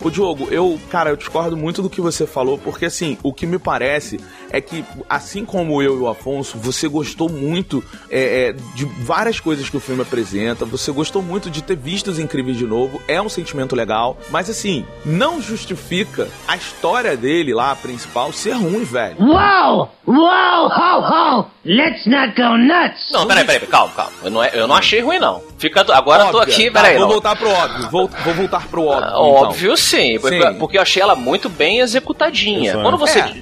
O 0.00 0.10
Diogo, 0.10 0.48
eu, 0.50 0.78
cara, 0.90 1.10
eu 1.10 1.16
discordo 1.16 1.56
muito 1.56 1.82
do 1.82 1.90
que 1.90 2.00
você 2.00 2.26
falou, 2.26 2.58
porque 2.58 2.86
assim, 2.86 3.18
o 3.22 3.32
que 3.32 3.46
me 3.46 3.58
parece 3.58 4.20
é 4.50 4.60
que, 4.60 4.84
assim 5.08 5.44
como 5.44 5.82
eu 5.82 5.96
e 5.96 6.00
o 6.00 6.08
Afonso, 6.08 6.56
você 6.58 6.88
gostou 6.88 7.28
muito 7.28 7.82
é, 8.10 8.48
é, 8.48 8.52
de 8.74 8.84
várias 8.84 9.40
coisas 9.40 9.68
que 9.68 9.76
o 9.76 9.80
filme 9.80 10.02
apresenta, 10.02 10.64
você 10.64 10.92
gostou 10.92 11.20
muito 11.22 11.50
de 11.50 11.62
ter 11.62 11.76
visto 11.76 12.08
os 12.08 12.18
incríveis 12.18 12.56
de 12.56 12.66
novo, 12.66 13.02
é 13.08 13.20
um 13.20 13.28
sentimento 13.28 13.74
legal, 13.74 14.16
mas 14.30 14.48
assim, 14.48 14.84
não 15.04 15.40
justifica 15.40 16.28
a 16.46 16.56
história 16.56 17.16
dele 17.16 17.52
lá, 17.52 17.72
a 17.72 17.76
principal, 17.76 18.32
ser 18.32 18.52
ruim, 18.52 18.84
velho. 18.84 19.16
Uau! 19.20 19.92
Uau! 20.06 20.68
How, 20.68 21.02
how! 21.02 21.50
Let's 21.64 22.06
not 22.06 22.34
go 22.34 22.56
nuts! 22.56 23.10
Não, 23.12 23.26
peraí, 23.26 23.44
peraí, 23.44 23.66
calma, 23.66 23.92
calma. 23.94 24.12
Eu 24.22 24.30
não, 24.30 24.42
é, 24.42 24.50
eu 24.54 24.66
não 24.66 24.74
achei 24.74 25.00
ruim, 25.00 25.18
não. 25.18 25.42
Fica, 25.58 25.80
agora 25.92 26.24
Óbvia. 26.24 26.26
eu 26.26 26.32
tô 26.32 26.38
aqui, 26.38 26.70
peraí. 26.70 26.96
Vou 26.96 27.08
voltar 27.08 27.36
pro 27.36 27.50
óbvio, 27.50 27.90
vou, 27.90 28.10
vou 28.24 28.34
voltar 28.34 28.68
pro 28.68 28.84
óbvio. 28.84 29.08
Ah, 29.08 29.20
óbvio 29.20 29.66
então. 29.66 29.76
sim, 29.76 30.18
porque, 30.20 30.40
sim, 30.40 30.54
porque 30.54 30.78
eu 30.78 30.82
achei 30.82 31.02
ela 31.02 31.16
muito 31.16 31.48
bem 31.48 31.80
executadinha. 31.80 32.70
Exato. 32.70 32.82
Quando 32.82 32.96
você 32.96 33.18
é. 33.18 33.34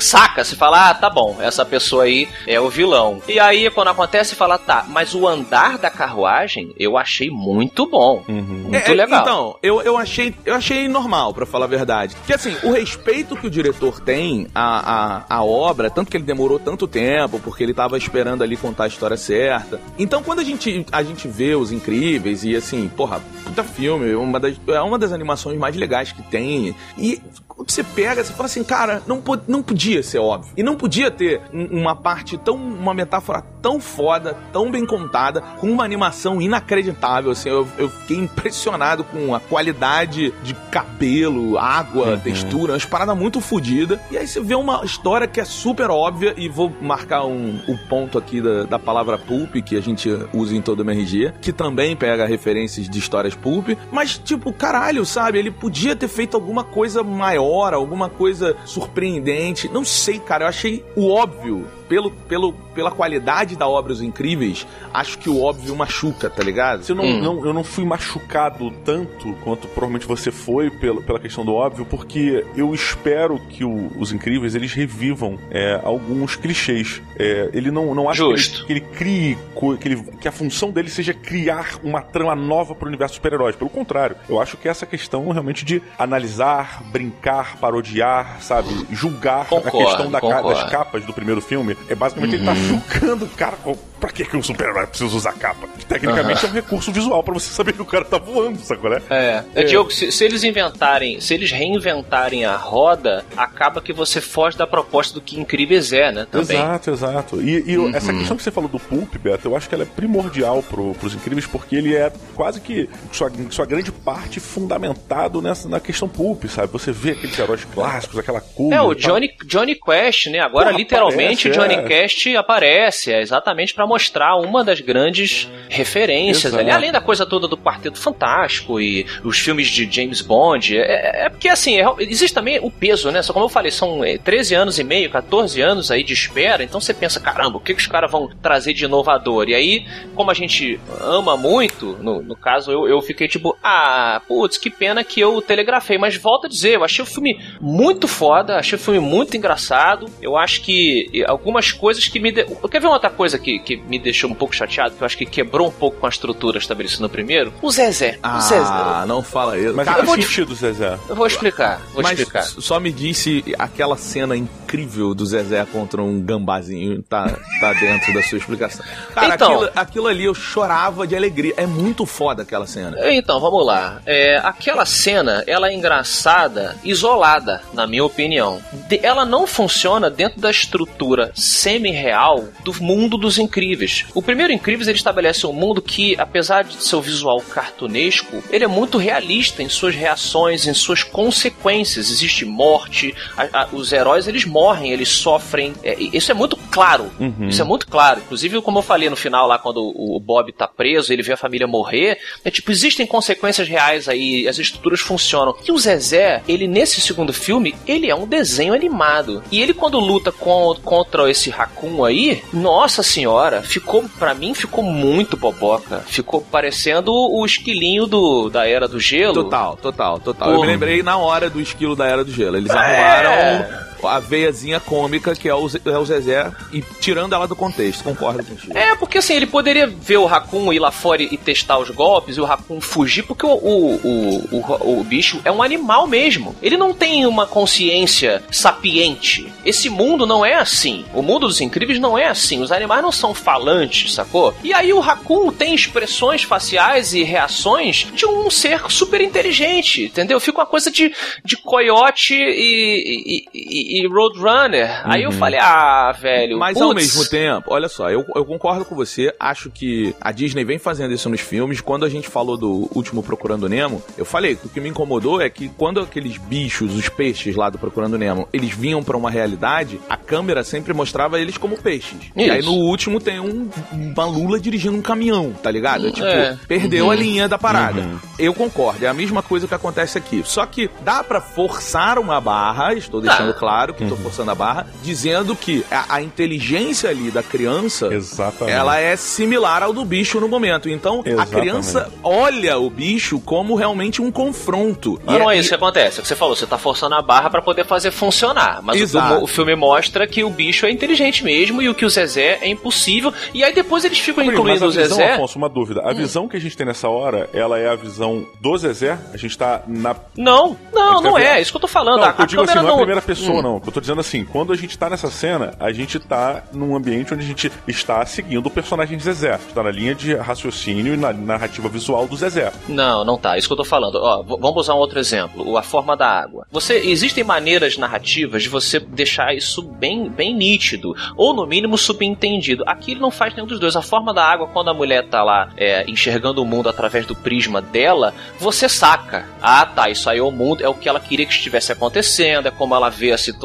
saca, 0.00 0.42
você 0.42 0.56
fala, 0.56 0.90
ah, 0.90 0.94
tá 0.94 1.10
bom, 1.10 1.36
essa 1.40 1.64
pessoa 1.64 2.04
aí 2.04 2.26
é 2.46 2.58
o 2.58 2.70
vilão. 2.70 3.20
E 3.28 3.38
aí, 3.38 3.70
quando 3.70 3.88
acontece, 3.88 4.34
fala, 4.34 4.56
tá, 4.56 4.86
mas 4.88 5.14
o 5.14 5.28
andar 5.28 5.76
da 5.76 5.90
carruagem 5.90 6.74
eu 6.78 6.96
achei 6.96 7.28
muito 7.28 7.86
bom. 7.86 8.24
Uhum. 8.26 8.68
Muito 8.68 8.90
é, 8.90 8.94
legal. 8.94 9.20
Então, 9.20 9.56
eu, 9.62 9.82
eu, 9.82 9.96
achei, 9.96 10.34
eu 10.46 10.54
achei 10.54 10.88
normal, 10.88 11.34
para 11.34 11.44
falar 11.44 11.66
a 11.66 11.68
verdade. 11.68 12.14
Porque 12.16 12.32
assim, 12.32 12.56
o 12.62 12.72
respeito 12.72 13.36
que 13.36 13.46
o 13.46 13.50
diretor 13.50 14.00
tem 14.00 14.46
à, 14.54 15.24
à, 15.28 15.36
à 15.36 15.44
obra, 15.44 15.90
tanto 15.90 16.10
que 16.10 16.16
ele 16.16 16.24
demorou 16.24 16.58
tanto 16.58 16.88
tempo, 16.88 17.38
porque 17.40 17.62
ele 17.62 17.74
tava 17.74 17.98
esperando 17.98 18.42
ali 18.42 18.56
contar 18.56 18.84
a 18.84 18.88
história 18.88 19.16
certa. 19.16 19.80
Então, 19.98 20.22
quando 20.22 20.38
a 20.38 20.44
gente, 20.44 20.86
a 20.90 21.02
gente 21.02 21.28
vê 21.28 21.57
os 21.58 21.72
incríveis 21.72 22.44
e 22.44 22.54
assim, 22.54 22.88
porra, 22.88 23.20
puta 23.44 23.64
filme, 23.64 24.14
uma 24.14 24.38
das, 24.38 24.56
é 24.68 24.80
uma 24.80 24.98
das 24.98 25.12
animações 25.12 25.58
mais 25.58 25.76
legais 25.76 26.12
que 26.12 26.22
tem. 26.22 26.74
E 26.96 27.20
você 27.66 27.82
pega, 27.82 28.22
você 28.22 28.32
fala 28.32 28.46
assim, 28.46 28.62
cara, 28.62 29.02
não, 29.06 29.22
não 29.46 29.62
podia 29.62 30.02
ser 30.02 30.18
óbvio. 30.18 30.52
E 30.56 30.62
não 30.62 30.76
podia 30.76 31.10
ter 31.10 31.40
uma 31.52 31.94
parte 31.94 32.38
tão. 32.38 32.54
uma 32.54 32.94
metáfora 32.94 33.44
tão 33.60 33.80
foda, 33.80 34.36
tão 34.52 34.70
bem 34.70 34.86
contada, 34.86 35.40
com 35.40 35.70
uma 35.70 35.84
animação 35.84 36.40
inacreditável. 36.40 37.32
Assim, 37.32 37.48
eu, 37.48 37.66
eu 37.76 37.88
fiquei 37.88 38.16
impressionado 38.16 39.02
com 39.04 39.34
a 39.34 39.40
qualidade 39.40 40.32
de 40.42 40.54
cabelo, 40.70 41.58
água, 41.58 42.12
uhum. 42.12 42.20
textura, 42.20 42.72
umas 42.72 42.84
paradas 42.84 43.16
muito 43.16 43.40
fodidas. 43.40 43.98
E 44.10 44.16
aí 44.16 44.26
você 44.26 44.40
vê 44.40 44.54
uma 44.54 44.84
história 44.84 45.26
que 45.26 45.40
é 45.40 45.44
super 45.44 45.90
óbvia, 45.90 46.34
e 46.36 46.48
vou 46.48 46.72
marcar 46.80 47.24
um, 47.24 47.60
o 47.66 47.72
um 47.72 47.76
ponto 47.88 48.16
aqui 48.18 48.40
da, 48.40 48.64
da 48.64 48.78
palavra 48.78 49.18
pulp, 49.18 49.56
que 49.56 49.76
a 49.76 49.82
gente 49.82 50.08
usa 50.32 50.54
em 50.54 50.62
todo 50.62 50.80
o 50.80 50.82
MRG, 50.82 51.32
que 51.40 51.52
também 51.52 51.96
pega 51.96 52.26
referências 52.26 52.88
de 52.88 52.98
histórias 52.98 53.34
pulp, 53.34 53.70
mas 53.90 54.18
tipo, 54.18 54.52
caralho, 54.52 55.04
sabe? 55.04 55.38
Ele 55.38 55.50
podia 55.50 55.96
ter 55.96 56.08
feito 56.08 56.36
alguma 56.36 56.62
coisa 56.62 57.02
maior 57.02 57.47
hora, 57.48 57.76
alguma 57.76 58.08
coisa 58.08 58.56
surpreendente. 58.64 59.68
Não 59.68 59.84
sei, 59.84 60.18
cara, 60.18 60.44
eu 60.44 60.48
achei 60.48 60.84
o 60.94 61.10
óbvio 61.10 61.66
pelo, 61.88 62.10
pelo, 62.10 62.52
pela 62.52 62.90
qualidade 62.90 63.56
da 63.56 63.66
obra 63.66 63.92
Os 63.92 64.02
Incríveis, 64.02 64.66
acho 64.92 65.18
que 65.18 65.28
o 65.28 65.42
óbvio 65.42 65.74
machuca, 65.74 66.28
tá 66.28 66.42
ligado? 66.42 66.84
Eu 66.88 66.94
não, 66.94 67.04
hum. 67.04 67.20
não, 67.20 67.46
eu 67.46 67.52
não 67.52 67.64
fui 67.64 67.84
machucado 67.84 68.70
tanto 68.84 69.32
quanto 69.44 69.66
provavelmente 69.68 70.06
você 70.06 70.30
foi 70.30 70.70
pela, 70.70 71.00
pela 71.00 71.18
questão 71.18 71.44
do 71.44 71.54
óbvio, 71.54 71.86
porque 71.86 72.44
eu 72.56 72.74
espero 72.74 73.38
que 73.48 73.64
o, 73.64 73.90
Os 73.98 74.12
Incríveis 74.12 74.54
eles 74.54 74.72
revivam 74.72 75.38
é, 75.50 75.80
alguns 75.82 76.36
clichês. 76.36 77.00
É, 77.18 77.50
ele 77.52 77.70
não, 77.70 77.94
não 77.94 78.08
acha 78.08 78.22
que 78.22 78.32
ele, 78.32 78.40
que 78.42 78.72
ele, 78.72 78.80
crie, 78.80 79.38
que, 79.80 79.88
ele, 79.88 80.02
que 80.20 80.28
a 80.28 80.32
função 80.32 80.70
dele 80.70 80.90
seja 80.90 81.14
criar 81.14 81.78
uma 81.82 82.02
trama 82.02 82.34
nova 82.34 82.74
pro 82.74 82.88
universo 82.88 83.14
super-heróis. 83.14 83.56
Pelo 83.56 83.70
contrário, 83.70 84.16
eu 84.28 84.40
acho 84.40 84.56
que 84.56 84.68
essa 84.68 84.86
questão 84.86 85.28
realmente 85.30 85.64
de 85.64 85.82
analisar, 85.98 86.82
brincar, 86.92 87.56
parodiar, 87.58 88.40
sabe, 88.40 88.68
julgar 88.92 89.46
concordo, 89.46 89.78
a 89.78 89.84
questão 89.84 90.10
da, 90.10 90.20
das 90.20 90.70
capas 90.70 91.04
do 91.04 91.12
primeiro 91.12 91.40
filme 91.40 91.77
é 91.88 91.94
basicamente 91.94 92.36
uhum. 92.36 92.42
ele 92.42 92.46
tá 92.46 93.06
uhum. 93.08 93.22
o 93.22 93.28
cara. 93.30 93.56
Pra 93.98 94.10
que, 94.10 94.36
um 94.36 94.42
super-herói 94.42 94.86
precisa 94.86 95.14
usar 95.16 95.32
capa? 95.32 95.66
Tecnicamente 95.88 96.44
uhum. 96.44 96.48
é 96.48 96.52
um 96.52 96.54
recurso 96.54 96.92
visual 96.92 97.22
pra 97.22 97.34
você 97.34 97.50
saber 97.52 97.72
que 97.72 97.82
o 97.82 97.84
cara 97.84 98.04
tá 98.04 98.16
voando, 98.16 98.58
sacou, 98.60 98.90
né? 98.90 99.02
É. 99.10 99.42
é. 99.54 99.64
Diogo, 99.64 99.90
se, 99.90 100.12
se, 100.12 100.24
eles 100.24 100.44
inventarem, 100.44 101.20
se 101.20 101.34
eles 101.34 101.50
reinventarem 101.50 102.44
a 102.44 102.54
roda, 102.54 103.24
acaba 103.36 103.80
que 103.80 103.92
você 103.92 104.20
foge 104.20 104.56
da 104.56 104.66
proposta 104.66 105.14
do 105.14 105.20
que 105.20 105.38
Incríveis 105.38 105.92
é, 105.92 106.12
né? 106.12 106.26
Também. 106.30 106.56
Exato, 106.56 106.90
exato. 106.90 107.42
E, 107.42 107.72
e 107.72 107.76
uhum. 107.76 107.94
essa 107.94 108.12
questão 108.12 108.36
que 108.36 108.42
você 108.42 108.52
falou 108.52 108.68
do 108.68 108.78
Pulp, 108.78 109.16
Beto, 109.16 109.48
eu 109.48 109.56
acho 109.56 109.68
que 109.68 109.74
ela 109.74 109.82
é 109.82 109.86
primordial 109.86 110.62
pro, 110.62 110.94
pros 110.94 111.14
Incríveis, 111.14 111.46
porque 111.46 111.74
ele 111.74 111.96
é 111.96 112.12
quase 112.36 112.60
que 112.60 112.88
sua, 113.10 113.32
sua 113.50 113.66
grande 113.66 113.90
parte 113.90 114.38
fundamentado 114.38 115.42
nessa, 115.42 115.68
na 115.68 115.80
questão 115.80 116.08
Pulp, 116.08 116.44
sabe? 116.44 116.72
Você 116.72 116.92
vê 116.92 117.10
aqueles 117.10 117.36
heróis 117.36 117.64
clássicos, 117.64 118.16
aquela 118.18 118.40
curva. 118.40 118.76
É, 118.76 118.80
o 118.80 118.94
Johnny, 118.94 119.30
Johnny 119.44 119.74
Quest, 119.74 120.26
né? 120.26 120.38
Agora, 120.38 120.66
Porra, 120.66 120.78
literalmente, 120.78 121.48
o 121.48 121.52
Johnny 121.52 121.67
Quest 121.86 122.26
aparece, 122.36 123.12
é 123.12 123.20
exatamente 123.20 123.74
para 123.74 123.86
mostrar 123.86 124.36
uma 124.36 124.64
das 124.64 124.80
grandes 124.80 125.48
referências 125.68 126.54
ali, 126.54 126.70
além 126.70 126.92
da 126.92 127.00
coisa 127.00 127.26
toda 127.26 127.46
do 127.46 127.56
Quarteto 127.56 127.98
Fantástico 127.98 128.80
e 128.80 129.06
os 129.22 129.38
filmes 129.38 129.68
de 129.68 129.90
James 129.90 130.20
Bond. 130.20 130.76
É, 130.76 130.80
é, 130.80 131.26
é 131.26 131.28
porque 131.28 131.48
assim, 131.48 131.80
é, 131.80 131.86
existe 132.00 132.34
também 132.34 132.58
o 132.62 132.70
peso, 132.70 133.10
né? 133.10 133.22
Só 133.22 133.32
como 133.32 133.44
eu 133.44 133.48
falei, 133.48 133.70
são 133.70 134.00
13 134.22 134.54
é, 134.54 134.58
anos 134.58 134.78
e 134.78 134.84
meio, 134.84 135.10
14 135.10 135.60
anos 135.60 135.90
aí 135.90 136.02
de 136.02 136.12
espera, 136.12 136.62
então 136.62 136.80
você 136.80 136.94
pensa, 136.94 137.20
caramba, 137.20 137.58
o 137.58 137.60
que, 137.60 137.74
que 137.74 137.80
os 137.80 137.86
caras 137.86 138.10
vão 138.10 138.28
trazer 138.42 138.72
de 138.72 138.84
inovador? 138.84 139.48
E 139.48 139.54
aí, 139.54 139.86
como 140.14 140.30
a 140.30 140.34
gente 140.34 140.80
ama 141.00 141.36
muito, 141.36 141.96
no, 142.00 142.22
no 142.22 142.36
caso, 142.36 142.70
eu, 142.70 142.88
eu 142.88 143.00
fiquei 143.00 143.28
tipo, 143.28 143.56
ah, 143.62 144.20
putz, 144.26 144.58
que 144.58 144.70
pena 144.70 145.04
que 145.04 145.20
eu 145.20 145.40
telegrafei, 145.42 145.98
mas 145.98 146.16
volto 146.16 146.46
a 146.46 146.48
dizer, 146.48 146.76
eu 146.76 146.84
achei 146.84 147.02
o 147.02 147.06
filme 147.06 147.38
muito 147.60 148.08
foda, 148.08 148.56
achei 148.56 148.76
o 148.76 148.80
filme 148.80 149.00
muito 149.00 149.36
engraçado, 149.36 150.06
eu 150.20 150.36
acho 150.36 150.62
que 150.62 151.24
algumas 151.26 151.57
coisas 151.72 152.06
que 152.06 152.18
me. 152.20 152.30
De... 152.32 152.44
Quer 152.70 152.80
ver 152.80 152.86
uma 152.86 152.94
outra 152.94 153.10
coisa 153.10 153.38
que, 153.38 153.58
que 153.58 153.76
me 153.76 153.98
deixou 153.98 154.30
um 154.30 154.34
pouco 154.34 154.54
chateado, 154.54 154.94
que 154.94 155.02
eu 155.02 155.06
acho 155.06 155.16
que 155.16 155.26
quebrou 155.26 155.68
um 155.68 155.72
pouco 155.72 155.98
com 155.98 156.06
a 156.06 156.08
estrutura 156.08 156.58
estabelecida 156.58 157.02
no 157.02 157.08
primeiro, 157.08 157.52
o 157.60 157.70
Zezé. 157.70 158.18
Ah, 158.22 158.38
o 158.38 158.40
Zezé. 158.40 159.06
não 159.06 159.22
fala 159.22 159.58
isso. 159.58 159.74
Mas 159.74 159.86
Cara, 159.86 160.00
eu 160.00 160.04
vou 160.06 160.14
sentido, 160.14 160.54
Zezé. 160.54 160.98
Eu 161.08 161.16
vou 161.16 161.26
explicar, 161.26 161.80
vou 161.92 162.02
mas 162.02 162.18
explicar. 162.18 162.42
só 162.44 162.78
me 162.80 162.92
disse 162.92 163.44
aquela 163.58 163.96
cena 163.96 164.36
incrível 164.36 165.14
do 165.14 165.24
Zezé 165.26 165.64
contra 165.66 166.02
um 166.02 166.20
gambazinho 166.20 167.02
tá, 167.02 167.36
tá 167.60 167.72
dentro 167.74 168.12
da 168.14 168.22
sua 168.22 168.38
explicação. 168.38 168.84
Cara, 169.14 169.34
Então. 169.34 169.52
aquilo, 169.52 169.70
aquilo 169.74 170.06
ali 170.06 170.24
eu 170.24 170.34
chorava 170.34 171.06
de 171.06 171.16
alegria. 171.16 171.54
É 171.56 171.66
muito 171.66 172.04
foda 172.06 172.42
aquela 172.42 172.66
cena. 172.66 172.96
Então, 173.10 173.40
vamos 173.40 173.64
lá. 173.66 174.00
É, 174.06 174.36
aquela 174.38 174.84
cena, 174.84 175.42
ela 175.46 175.68
é 175.68 175.74
engraçada, 175.74 176.76
isolada, 176.84 177.62
na 177.72 177.86
minha 177.86 178.04
opinião. 178.04 178.60
De- 178.88 179.00
ela 179.02 179.24
não 179.24 179.46
funciona 179.46 180.10
dentro 180.10 180.40
da 180.40 180.50
estrutura 180.50 181.30
semi-real 181.48 182.48
do 182.64 182.72
mundo 182.82 183.16
dos 183.16 183.38
incríveis. 183.38 184.06
O 184.14 184.22
primeiro 184.22 184.52
Incríveis, 184.52 184.88
ele 184.88 184.96
estabelece 184.98 185.46
um 185.46 185.52
mundo 185.52 185.80
que, 185.80 186.14
apesar 186.18 186.64
de 186.64 186.82
seu 186.82 187.00
visual 187.00 187.40
cartunesco, 187.40 188.42
ele 188.50 188.64
é 188.64 188.68
muito 188.68 188.98
realista 188.98 189.62
em 189.62 189.68
suas 189.68 189.94
reações, 189.94 190.66
em 190.66 190.74
suas 190.74 191.02
consequências. 191.02 192.10
Existe 192.10 192.44
morte, 192.44 193.14
a- 193.36 193.62
a- 193.62 193.68
os 193.72 193.92
heróis, 193.92 194.26
eles 194.26 194.44
morrem, 194.44 194.90
eles 194.92 195.08
sofrem. 195.08 195.74
É, 195.84 195.96
isso 196.00 196.30
é 196.30 196.34
muito 196.34 196.56
claro. 196.56 197.10
Isso 197.48 197.60
é 197.62 197.64
muito 197.64 197.86
claro. 197.86 198.20
Inclusive, 198.20 198.60
como 198.62 198.78
eu 198.78 198.82
falei 198.82 199.08
no 199.08 199.16
final 199.16 199.46
lá, 199.46 199.58
quando 199.58 199.78
o 199.82 200.08
o 200.18 200.20
Bob 200.20 200.50
tá 200.52 200.66
preso, 200.66 201.12
ele 201.12 201.22
vê 201.22 201.32
a 201.34 201.36
família 201.36 201.66
morrer, 201.66 202.18
é 202.44 202.50
tipo, 202.50 202.72
existem 202.72 203.06
consequências 203.06 203.68
reais 203.68 204.08
aí, 204.08 204.48
as 204.48 204.58
estruturas 204.58 204.98
funcionam. 205.00 205.54
E 205.66 205.70
o 205.70 205.78
Zezé, 205.78 206.42
ele 206.48 206.66
nesse 206.66 207.00
segundo 207.00 207.32
filme, 207.32 207.74
ele 207.86 208.10
é 208.10 208.14
um 208.14 208.26
desenho 208.26 208.74
animado. 208.74 209.42
E 209.52 209.60
ele 209.60 209.72
quando 209.74 210.00
luta 210.00 210.32
com- 210.32 210.74
contra 210.82 211.30
esse 211.30 211.37
Raccoon 211.46 212.04
aí, 212.04 212.42
nossa 212.52 213.02
senhora, 213.02 213.62
ficou, 213.62 214.04
pra 214.18 214.34
mim, 214.34 214.52
ficou 214.54 214.82
muito 214.84 215.36
boboca. 215.36 216.02
Ficou 216.06 216.40
parecendo 216.40 217.12
o 217.12 217.44
esquilinho 217.46 218.06
do, 218.06 218.48
da 218.50 218.66
Era 218.68 218.88
do 218.88 218.98
Gelo. 218.98 219.34
Total, 219.44 219.76
total, 219.76 220.18
total. 220.18 220.48
Eu 220.48 220.54
Porra. 220.56 220.66
me 220.66 220.72
lembrei 220.72 221.02
na 221.02 221.16
hora 221.16 221.48
do 221.48 221.60
esquilo 221.60 221.94
da 221.94 222.06
Era 222.06 222.24
do 222.24 222.32
Gelo. 222.32 222.56
Eles 222.56 222.70
É. 222.70 222.76
arrumaram 222.76 223.88
a 224.04 224.18
veiazinha 224.18 224.80
cômica 224.80 225.34
que 225.34 225.48
é 225.48 225.54
o, 225.54 225.68
é 225.68 225.98
o 225.98 226.04
Zezé 226.04 226.50
e 226.72 226.82
tirando 227.00 227.34
ela 227.34 227.46
do 227.46 227.56
contexto. 227.56 228.04
Concordo 228.04 228.44
contigo. 228.44 228.76
É, 228.76 228.94
porque 228.96 229.18
assim, 229.18 229.34
ele 229.34 229.46
poderia 229.46 229.86
ver 229.86 230.18
o 230.18 230.26
Raccoon 230.26 230.72
ir 230.72 230.78
lá 230.78 230.90
fora 230.90 231.22
e 231.22 231.36
testar 231.36 231.78
os 231.78 231.90
golpes 231.90 232.36
e 232.36 232.40
o 232.40 232.44
Raccoon 232.44 232.80
fugir, 232.80 233.22
porque 233.22 233.46
o, 233.46 233.50
o, 233.50 233.94
o, 234.04 234.56
o, 234.56 235.00
o 235.00 235.04
bicho 235.04 235.40
é 235.44 235.50
um 235.50 235.62
animal 235.62 236.06
mesmo. 236.06 236.54
Ele 236.62 236.76
não 236.76 236.94
tem 236.94 237.26
uma 237.26 237.46
consciência 237.46 238.42
sapiente. 238.50 239.52
Esse 239.64 239.88
mundo 239.88 240.26
não 240.26 240.44
é 240.44 240.54
assim. 240.54 241.04
O 241.12 241.22
mundo 241.22 241.46
dos 241.46 241.60
incríveis 241.60 241.98
não 241.98 242.16
é 242.16 242.26
assim. 242.26 242.60
Os 242.60 242.72
animais 242.72 243.02
não 243.02 243.12
são 243.12 243.34
falantes, 243.34 244.12
sacou? 244.14 244.54
E 244.62 244.72
aí 244.72 244.92
o 244.92 245.00
Raccoon 245.00 245.52
tem 245.52 245.74
expressões 245.74 246.42
faciais 246.42 247.14
e 247.14 247.22
reações 247.22 248.06
de 248.14 248.26
um 248.26 248.50
ser 248.50 248.90
super 248.90 249.20
inteligente, 249.20 250.04
entendeu? 250.04 250.40
Fica 250.40 250.58
uma 250.58 250.66
coisa 250.66 250.90
de, 250.90 251.14
de 251.44 251.56
coiote 251.56 252.34
e, 252.34 253.44
e, 253.54 253.87
e- 253.88 254.04
e 254.04 254.06
Roadrunner. 254.08 255.00
Aí 255.04 255.22
eu 255.22 255.32
falei, 255.32 255.58
ah, 255.60 256.12
velho. 256.20 256.58
Mas 256.58 256.80
ao 256.80 256.88
putz. 256.90 257.02
mesmo 257.16 257.28
tempo, 257.30 257.64
olha 257.72 257.88
só, 257.88 258.10
eu, 258.10 258.24
eu 258.34 258.44
concordo 258.44 258.84
com 258.84 258.94
você. 258.94 259.32
Acho 259.38 259.70
que 259.70 260.14
a 260.20 260.30
Disney 260.32 260.64
vem 260.64 260.78
fazendo 260.78 261.12
isso 261.14 261.28
nos 261.28 261.40
filmes. 261.40 261.80
Quando 261.80 262.04
a 262.04 262.08
gente 262.08 262.28
falou 262.28 262.56
do 262.56 262.88
último 262.94 263.22
Procurando 263.22 263.68
Nemo, 263.68 264.02
eu 264.16 264.24
falei 264.24 264.56
que 264.56 264.66
o 264.66 264.68
que 264.68 264.80
me 264.80 264.88
incomodou 264.88 265.40
é 265.40 265.48
que 265.48 265.68
quando 265.70 266.00
aqueles 266.00 266.36
bichos, 266.36 266.94
os 266.94 267.08
peixes 267.08 267.56
lá 267.56 267.70
do 267.70 267.78
Procurando 267.78 268.18
Nemo, 268.18 268.48
eles 268.52 268.70
vinham 268.72 269.02
pra 269.02 269.16
uma 269.16 269.30
realidade, 269.30 270.00
a 270.08 270.16
câmera 270.16 270.62
sempre 270.64 270.92
mostrava 270.92 271.40
eles 271.40 271.56
como 271.56 271.76
peixes. 271.76 272.18
E 272.36 272.50
aí 272.50 272.60
Isso. 272.60 272.70
no 272.70 272.76
último 272.76 273.20
tem 273.20 273.40
um, 273.40 273.68
uma 273.92 274.24
lula 274.26 274.58
dirigindo 274.60 274.96
um 274.96 275.02
caminhão, 275.02 275.52
tá 275.62 275.70
ligado? 275.70 276.10
Tipo, 276.12 276.26
É. 276.26 276.58
perdeu 276.66 277.10
a 277.10 277.14
linha 277.14 277.48
da 277.48 277.58
parada. 277.58 278.04
Eu 278.38 278.52
concordo, 278.54 279.04
é 279.04 279.08
a 279.08 279.14
mesma 279.14 279.42
coisa 279.42 279.66
que 279.66 279.74
acontece 279.74 280.18
aqui. 280.18 280.42
Só 280.44 280.64
que 280.66 280.90
dá 281.02 281.22
pra 281.24 281.40
forçar 281.40 282.18
uma 282.18 282.40
barra, 282.40 282.94
estou 282.94 283.20
deixando 283.20 283.54
claro 283.54 283.77
que 283.94 284.04
tô 284.06 284.16
forçando 284.16 284.50
a 284.50 284.54
barra, 284.54 284.86
dizendo 285.02 285.54
que 285.56 285.84
a, 285.90 286.16
a 286.16 286.22
inteligência 286.22 287.08
ali 287.10 287.30
da 287.30 287.42
criança 287.42 288.06
Exatamente. 288.12 288.76
ela 288.76 288.98
é 288.98 289.16
similar 289.16 289.82
ao 289.82 289.92
do 289.92 290.04
bicho 290.04 290.40
no 290.40 290.48
momento. 290.48 290.88
Então 290.88 291.22
a 291.24 291.28
Exatamente. 291.28 291.60
criança 291.60 292.12
olha 292.22 292.78
o 292.78 292.90
bicho 292.90 293.40
como 293.40 293.74
realmente 293.74 294.20
um 294.20 294.30
confronto. 294.30 295.20
Não, 295.24 295.34
E 295.34 295.38
não 295.38 295.50
é 295.50 295.56
e- 295.56 295.60
isso 295.60 295.68
que 295.68 295.74
acontece. 295.74 296.18
É 296.18 296.20
o 296.20 296.22
que 296.22 296.28
você 296.28 296.36
falou, 296.36 296.54
você 296.56 296.66
tá 296.66 296.76
forçando 296.78 297.14
a 297.14 297.22
barra 297.22 297.48
pra 297.50 297.62
poder 297.62 297.84
fazer 297.84 298.10
funcionar. 298.10 298.80
Mas 298.82 299.14
o 299.14 299.18
o 299.42 299.46
filme 299.46 299.74
mostra 299.76 300.26
que 300.26 300.42
o 300.44 300.50
bicho 300.50 300.84
é 300.86 300.90
inteligente 300.90 301.44
mesmo 301.44 301.80
e 301.82 301.88
o 301.88 301.94
que 301.94 302.04
o 302.04 302.10
Zezé 302.10 302.58
é 302.62 302.68
impossível. 302.68 303.32
E 303.54 303.62
aí 303.64 303.72
depois 303.74 304.04
eles 304.04 304.18
ficam 304.18 304.44
Mas 304.44 304.54
incluindo 304.54 304.84
a 304.84 304.88
o 304.88 304.90
visão, 304.90 305.16
Zezé. 305.16 305.32
Afonso, 305.34 305.58
uma 305.58 305.68
dúvida. 305.68 306.02
A 306.04 306.12
visão 306.12 306.48
que 306.48 306.56
a 306.56 306.60
gente 306.60 306.76
tem 306.76 306.86
nessa 306.86 307.08
hora, 307.08 307.48
ela 307.52 307.78
é 307.78 307.88
a 307.88 307.94
visão 307.94 308.46
do 308.60 308.76
Zezé? 308.78 309.18
A 309.32 309.36
gente 309.36 309.56
tá 309.56 309.82
na. 309.86 310.14
Não, 310.36 310.76
não, 310.92 311.02
A 311.02 311.14
gente 311.14 311.22
não 311.24 311.32
tá 311.34 311.40
é. 311.40 311.48
vendo- 311.54 311.62
Isso 311.62 311.70
que 311.72 311.76
eu 311.76 311.80
tô 311.80 311.88
falando. 311.88 312.20
Não, 312.20 312.24
a, 312.24 312.28
o 312.28 312.34
eu 312.38 312.42
a 312.42 312.46
digo 312.46 312.62
assim, 312.62 312.72
câmera 312.74 312.82
não 312.82 312.90
é 312.90 312.92
a 312.94 312.96
primeira 312.96 313.22
pessoa, 313.22 313.58
Hum. 313.58 313.62
não. 313.62 313.67
O 313.76 313.80
que 313.80 313.88
eu 313.88 313.92
tô 313.92 314.00
dizendo 314.00 314.20
assim, 314.20 314.44
quando 314.44 314.72
a 314.72 314.76
gente 314.76 314.98
tá 314.98 315.08
nessa 315.10 315.30
cena, 315.30 315.74
a 315.78 315.92
gente 315.92 316.18
tá 316.18 316.64
num 316.72 316.96
ambiente 316.96 317.32
onde 317.34 317.44
a 317.44 317.46
gente 317.46 317.70
está 317.86 318.24
seguindo 318.26 318.66
o 318.66 318.70
personagem 318.70 319.18
Zezé. 319.18 319.54
Está 319.54 319.82
na 319.82 319.90
linha 319.90 320.14
de 320.14 320.34
raciocínio 320.34 321.14
e 321.14 321.16
na 321.16 321.32
narrativa 321.32 321.88
visual 321.88 322.26
do 322.26 322.36
Zezé. 322.36 322.72
Não, 322.88 323.24
não 323.24 323.38
tá. 323.38 323.56
Isso 323.56 323.68
que 323.68 323.72
eu 323.72 323.78
tô 323.78 323.84
falando. 323.84 324.16
Ó, 324.16 324.42
vamos 324.42 324.76
usar 324.76 324.94
um 324.94 324.98
outro 324.98 325.18
exemplo. 325.18 325.76
A 325.76 325.82
Forma 325.82 326.16
da 326.16 326.28
Água. 326.28 326.66
Você 326.70 326.98
existem 326.98 327.44
maneiras 327.44 327.96
narrativas 327.96 328.62
de 328.62 328.68
você 328.68 328.98
deixar 328.98 329.54
isso 329.54 329.82
bem, 329.82 330.28
bem 330.28 330.54
nítido 330.54 331.14
ou 331.36 331.54
no 331.54 331.66
mínimo 331.66 331.96
subentendido. 331.96 332.84
Aqui 332.86 333.12
ele 333.12 333.20
não 333.20 333.30
faz 333.30 333.54
nenhum 333.54 333.66
dos 333.66 333.80
dois. 333.80 333.96
A 333.96 334.02
Forma 334.02 334.34
da 334.34 334.44
Água, 334.44 334.68
quando 334.68 334.90
a 334.90 334.94
mulher 334.94 335.28
tá 335.28 335.42
lá 335.42 335.70
é, 335.76 336.08
enxergando 336.10 336.62
o 336.62 336.66
mundo 336.66 336.88
através 336.88 337.26
do 337.26 337.34
prisma 337.34 337.80
dela, 337.80 338.34
você 338.58 338.88
saca. 338.88 339.46
Ah, 339.60 339.86
tá. 339.86 340.08
Isso 340.08 340.28
aí 340.28 340.38
é 340.38 340.42
o 340.42 340.50
mundo, 340.50 340.84
é 340.84 340.88
o 340.88 340.94
que 340.94 341.08
ela 341.08 341.20
queria 341.20 341.46
que 341.46 341.52
estivesse 341.52 341.92
acontecendo, 341.92 342.68
é 342.68 342.70
como 342.70 342.94
ela 342.94 343.08
vê 343.08 343.32
a 343.32 343.38
situação. 343.38 343.57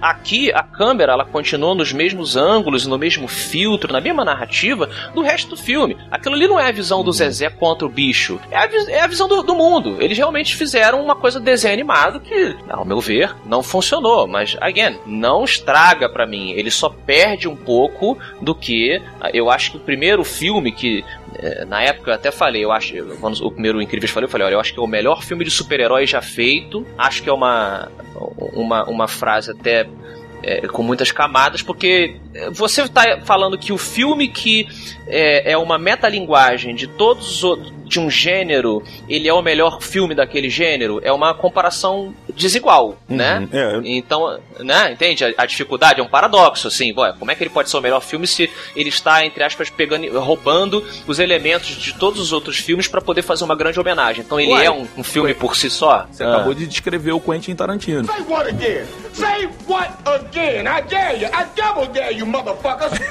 Aqui 0.00 0.52
a 0.52 0.62
câmera 0.62 1.12
ela 1.12 1.24
continua 1.24 1.74
nos 1.74 1.92
mesmos 1.92 2.36
ângulos, 2.36 2.86
no 2.86 2.98
mesmo 2.98 3.26
filtro, 3.28 3.92
na 3.92 4.00
mesma 4.00 4.24
narrativa 4.24 4.88
do 5.14 5.22
resto 5.22 5.50
do 5.50 5.56
filme. 5.56 5.96
Aquilo 6.10 6.34
ali 6.34 6.46
não 6.46 6.58
é 6.58 6.68
a 6.68 6.72
visão 6.72 7.02
do 7.02 7.12
Zezé 7.12 7.48
contra 7.50 7.86
o 7.86 7.90
bicho, 7.90 8.40
é 8.50 8.56
a, 8.56 8.68
é 8.88 9.00
a 9.00 9.06
visão 9.06 9.28
do, 9.28 9.42
do 9.42 9.54
mundo. 9.54 9.96
Eles 10.00 10.18
realmente 10.18 10.54
fizeram 10.54 11.02
uma 11.02 11.16
coisa 11.16 11.38
de 11.38 11.44
desenho 11.44 11.74
animado 11.74 12.20
que, 12.20 12.56
ao 12.68 12.84
meu 12.84 13.00
ver, 13.00 13.34
não 13.46 13.62
funcionou. 13.62 14.26
Mas, 14.26 14.56
again, 14.60 14.98
não 15.06 15.44
estraga 15.44 16.08
pra 16.08 16.26
mim. 16.26 16.50
Ele 16.52 16.70
só 16.70 16.88
perde 16.88 17.48
um 17.48 17.56
pouco 17.56 18.18
do 18.40 18.54
que 18.54 19.00
eu 19.32 19.50
acho 19.50 19.72
que 19.72 19.76
o 19.76 19.80
primeiro 19.80 20.24
filme 20.24 20.72
que 20.72 21.04
é, 21.36 21.64
na 21.64 21.82
época 21.82 22.10
eu 22.10 22.14
até 22.14 22.30
falei, 22.30 22.64
eu 22.64 22.72
acho, 22.72 22.94
quando 23.20 23.44
o 23.44 23.50
primeiro 23.50 23.82
Incríveis 23.82 24.10
falei, 24.10 24.26
eu 24.26 24.30
falei, 24.30 24.46
olha, 24.46 24.54
eu 24.54 24.60
acho 24.60 24.72
que 24.72 24.78
é 24.78 24.82
o 24.82 24.86
melhor 24.86 25.22
filme 25.22 25.44
de 25.44 25.50
super-herói 25.50 26.06
já 26.06 26.22
feito. 26.22 26.86
Acho 26.96 27.22
que 27.22 27.28
é 27.28 27.32
uma, 27.32 27.90
uma, 28.54 28.84
uma 28.84 29.08
frase 29.08 29.50
até 29.50 29.88
é, 30.42 30.66
com 30.68 30.82
muitas 30.82 31.10
camadas, 31.10 31.62
porque 31.62 32.16
você 32.52 32.82
está 32.82 33.20
falando 33.24 33.56
que 33.58 33.72
o 33.72 33.78
filme 33.78 34.28
que 34.28 34.68
é, 35.06 35.52
é 35.52 35.58
uma 35.58 35.78
metalinguagem 35.78 36.74
de 36.74 36.86
todos 36.86 37.36
os 37.36 37.44
outros, 37.44 37.72
de 37.94 38.00
um 38.00 38.10
gênero, 38.10 38.82
ele 39.08 39.28
é 39.28 39.32
o 39.32 39.40
melhor 39.40 39.80
filme 39.80 40.14
daquele 40.16 40.50
gênero, 40.50 41.00
é 41.04 41.12
uma 41.12 41.32
comparação 41.32 42.12
desigual, 42.34 42.98
né? 43.08 43.48
É, 43.52 43.80
Então, 43.84 44.36
né, 44.58 44.90
entende? 44.92 45.24
A, 45.24 45.32
a 45.38 45.46
dificuldade 45.46 46.00
é 46.00 46.02
um 46.02 46.08
paradoxo, 46.08 46.66
assim, 46.66 46.92
ué, 46.96 47.14
como 47.18 47.30
é 47.30 47.34
que 47.36 47.42
ele 47.44 47.50
pode 47.50 47.70
ser 47.70 47.76
o 47.76 47.80
melhor 47.80 48.00
filme 48.00 48.26
se 48.26 48.50
ele 48.74 48.88
está, 48.88 49.24
entre 49.24 49.44
aspas, 49.44 49.70
pegando, 49.70 50.18
roubando 50.20 50.84
os 51.06 51.20
elementos 51.20 51.68
de 51.68 51.94
todos 51.94 52.20
os 52.20 52.32
outros 52.32 52.58
filmes 52.58 52.88
para 52.88 53.00
poder 53.00 53.22
fazer 53.22 53.44
uma 53.44 53.54
grande 53.54 53.78
homenagem. 53.78 54.24
Então 54.24 54.40
ele 54.40 54.52
Ué, 54.52 54.64
é 54.64 54.70
um, 54.70 54.86
um 54.96 55.04
filme 55.04 55.32
por 55.34 55.54
si 55.56 55.70
só. 55.70 56.06
Você 56.10 56.24
Ah. 56.24 56.34
acabou 56.34 56.52
de 56.54 56.66
descrever 56.66 57.12
o 57.12 57.20
Quentin 57.20 57.54
Tarantino. 57.54 58.04
Say 58.06 58.22
what 58.28 58.48
again? 58.48 58.84
Say 59.12 59.48
what 59.68 59.90
again? 60.04 60.66
I 60.66 60.82
dare 60.82 61.16
you. 61.16 61.28
I 61.28 61.44
double 61.54 61.86
dare 61.92 62.12
you, 62.12 62.26
motherfuckers. 62.26 62.98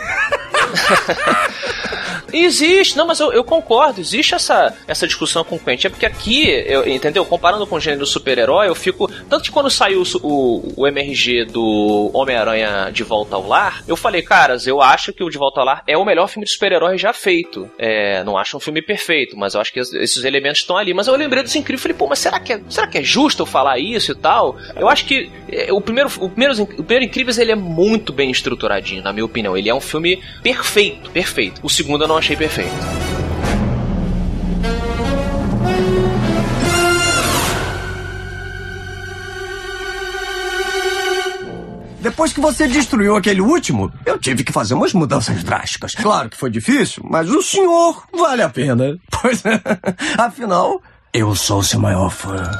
Existe, 2.31 2.97
não, 2.97 3.05
mas 3.05 3.19
eu, 3.19 3.31
eu 3.31 3.43
concordo, 3.43 3.99
existe 4.01 4.33
essa, 4.33 4.72
essa 4.87 5.05
discussão 5.07 5.43
com 5.43 5.55
o 5.55 5.59
Quentin. 5.59 5.87
É 5.87 5.89
porque 5.89 6.05
aqui, 6.05 6.47
eu, 6.67 6.87
entendeu? 6.87 7.25
Comparando 7.25 7.65
com 7.67 7.75
o 7.75 7.79
gênero 7.79 8.05
super-herói, 8.05 8.67
eu 8.67 8.75
fico. 8.75 9.09
Tanto 9.29 9.43
que 9.43 9.51
quando 9.51 9.69
saiu 9.69 10.03
o, 10.21 10.73
o, 10.77 10.87
MRG 10.87 11.45
do 11.45 12.11
Homem-Aranha 12.13 12.89
de 12.91 13.03
Volta 13.03 13.35
ao 13.35 13.47
Lar, 13.47 13.83
eu 13.87 13.95
falei, 13.95 14.21
caras, 14.21 14.67
eu 14.67 14.81
acho 14.81 15.13
que 15.13 15.23
o 15.23 15.29
De 15.29 15.37
Volta 15.37 15.59
ao 15.61 15.65
Lar 15.65 15.83
é 15.87 15.97
o 15.97 16.05
melhor 16.05 16.27
filme 16.27 16.45
de 16.45 16.51
super-herói 16.51 16.97
já 16.97 17.13
feito. 17.13 17.69
É, 17.77 18.23
não 18.23 18.37
acho 18.37 18.57
um 18.57 18.59
filme 18.59 18.81
perfeito, 18.81 19.37
mas 19.37 19.53
eu 19.53 19.61
acho 19.61 19.71
que 19.73 19.79
es- 19.79 19.93
esses 19.93 20.23
elementos 20.23 20.59
estão 20.59 20.77
ali. 20.77 20.93
Mas 20.93 21.07
eu 21.07 21.15
lembrei 21.15 21.43
dos 21.43 21.55
incríveis 21.55 21.81
falei, 21.81 21.97
pô, 21.97 22.07
mas 22.07 22.19
será 22.19 22.39
que, 22.39 22.53
é, 22.53 22.61
será 22.69 22.87
que 22.87 22.97
é 22.97 23.03
justo 23.03 23.41
eu 23.43 23.45
falar 23.45 23.77
isso 23.79 24.11
e 24.11 24.15
tal? 24.15 24.55
Eu 24.75 24.87
acho 24.89 25.05
que 25.05 25.29
é, 25.49 25.71
o 25.71 25.81
primeiro, 25.81 26.09
o 26.19 26.29
primeiro, 26.29 26.61
o 26.63 26.67
primeiro 26.83 27.05
Incríveis 27.05 27.37
ele 27.37 27.51
é 27.51 27.55
muito 27.55 28.13
bem 28.13 28.31
estruturadinho, 28.31 29.03
na 29.03 29.11
minha 29.11 29.25
opinião. 29.25 29.57
Ele 29.57 29.69
é 29.69 29.75
um 29.75 29.81
filme 29.81 30.21
perfeito, 30.41 31.09
perfeito. 31.11 31.59
O 31.63 31.69
segundo 31.69 32.03
eu 32.03 32.07
não 32.07 32.17
achei 32.17 32.35
perfeito. 32.35 33.12
Depois 42.13 42.31
que 42.31 42.39
você 42.39 42.67
destruiu 42.67 43.15
aquele 43.15 43.41
último, 43.41 43.91
eu 44.05 44.19
tive 44.19 44.43
que 44.43 44.51
fazer 44.51 44.75
umas 44.75 44.93
mudanças 44.93 45.43
drásticas. 45.43 45.95
Claro 45.95 46.29
que 46.29 46.37
foi 46.37 46.51
difícil, 46.51 47.03
mas 47.09 47.27
o 47.27 47.41
senhor 47.41 48.03
vale 48.15 48.43
a 48.43 48.49
pena. 48.49 48.95
Pois 49.23 49.43
é. 49.45 49.59
Afinal, 50.17 50.81
eu 51.13 51.33
sou 51.33 51.63
seu 51.63 51.79
maior 51.79 52.09
fã. 52.09 52.51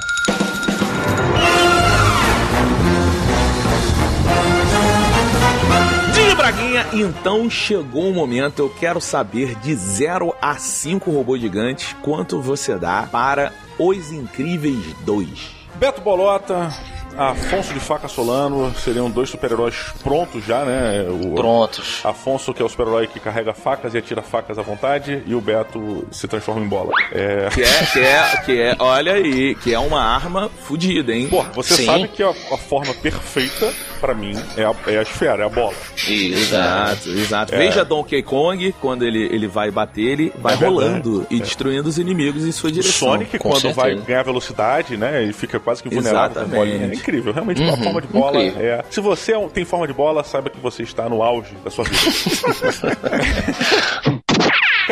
Braguinha, 6.38 6.88
então 6.94 7.50
chegou 7.50 8.10
o 8.10 8.14
momento. 8.14 8.60
Eu 8.60 8.70
quero 8.70 9.00
saber 9.00 9.56
de 9.60 9.76
0 9.76 10.34
a 10.42 10.56
5 10.56 11.12
robôs 11.12 11.40
gigantes 11.40 11.96
quanto 12.02 12.42
você 12.42 12.76
dá 12.76 13.08
para 13.12 13.54
Os 13.78 14.12
Incríveis 14.12 14.84
2. 15.06 15.30
Beto 15.76 16.02
Bolota, 16.02 16.70
Afonso 17.18 17.74
de 17.74 17.80
Faca 17.80 18.08
Solano 18.08 18.74
seriam 18.76 19.10
dois 19.10 19.30
super-heróis 19.30 19.76
prontos 20.02 20.44
já, 20.46 20.66
né? 20.66 21.06
O 21.10 21.36
Prontos. 21.36 22.02
Afonso, 22.04 22.54
que 22.54 22.62
é 22.62 22.66
o 22.66 22.70
super-herói 22.70 23.08
que 23.08 23.20
carrega 23.20 23.54
facas 23.54 23.94
e 23.94 23.98
atira 23.98 24.22
facas 24.22 24.58
à 24.58 24.62
vontade, 24.62 25.24
e 25.26 25.36
o 25.36 25.42
Beto 25.42 26.08
se 26.12 26.28
transforma 26.28 26.62
em 26.62 26.68
bola. 26.68 26.92
É. 27.12 27.50
Que 27.54 27.62
é, 27.62 27.86
que 27.86 28.00
é, 28.00 28.38
que 28.46 28.62
é, 28.62 28.76
olha 28.80 29.14
aí, 29.14 29.56
que 29.56 29.74
é 29.74 29.80
uma 29.80 30.02
arma 30.02 30.50
fodida, 30.50 31.14
hein? 31.14 31.28
Pô, 31.30 31.44
você 31.54 31.76
Sim. 31.76 31.86
sabe 31.86 32.08
que 32.08 32.24
a, 32.24 32.30
a 32.30 32.58
forma 32.58 32.94
perfeita, 32.96 33.72
pra 34.04 34.14
mim, 34.14 34.36
é 34.58 34.66
a, 34.66 34.74
é 34.88 34.98
a 34.98 35.02
esfera, 35.02 35.44
é 35.44 35.46
a 35.46 35.50
bola. 35.50 35.74
Exato, 36.10 37.08
exato. 37.10 37.56
É. 37.56 37.58
Veja 37.58 37.86
Donkey 37.86 38.22
Kong, 38.22 38.76
quando 38.82 39.04
ele, 39.06 39.30
ele 39.32 39.48
vai 39.48 39.72
bater, 39.72 40.02
ele 40.02 40.34
vai 40.38 40.56
É 40.56 40.58
rolando 40.58 41.26
e 41.30 41.40
destruindo 41.40 41.88
os 41.88 41.98
inimigos 41.98 42.46
em 42.46 42.52
sua 42.52 42.70
O 42.70 42.74
direção. 42.74 43.10
Sonic, 43.14 43.38
com 43.38 43.50
quando 43.50 43.62
certeza. 43.62 43.82
vai 43.82 43.96
ganhar 43.96 44.24
velocidade, 44.24 44.98
né? 44.98 45.24
Ele 45.24 45.32
fica 45.32 45.58
quase 45.58 45.82
que 45.82 45.88
invulnerável 45.88 46.46
com. 46.50 46.64
É 46.66 46.94
incrível, 46.94 47.32
realmente 47.32 47.64
a 47.64 47.68
Uhum, 47.68 47.78
forma 47.84 48.02
de 48.02 48.08
bola 48.08 48.44
incrível. 48.44 48.72
é. 48.74 48.84
Se 48.90 49.00
você 49.00 49.34
é 49.34 49.48
tem 49.48 49.64
forma 49.64 49.88
de 49.88 49.94
bola, 49.94 50.22
saiba 50.24 50.50
que 50.50 50.60
você 50.60 50.84
está 50.84 51.08
no 51.08 51.24
auge 51.24 51.56
da 51.64 51.72
sua 51.72 51.86
vida. 51.86 52.02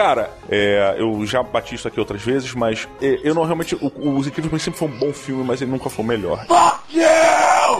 Cara, 0.02 0.32
é, 0.50 0.96
eu 0.98 1.24
já 1.28 1.44
bati 1.44 1.76
isso 1.76 1.88
aqui 1.88 2.00
outras 2.00 2.24
vezes, 2.24 2.56
mas 2.56 2.88
é, 3.00 3.20
eu 3.24 3.36
não 3.36 3.44
realmente. 3.44 3.76
O, 3.76 3.88
o 3.96 4.18
Os 4.18 4.26
Incríveis 4.26 4.64
sempre 4.64 4.80
foi 4.80 4.88
um 4.88 4.98
bom 4.98 5.14
filme, 5.14 5.44
mas 5.44 5.62
ele 5.62 5.70
nunca 5.70 5.92
foi 5.92 6.04
o 6.04 6.08
melhor. 6.08 6.44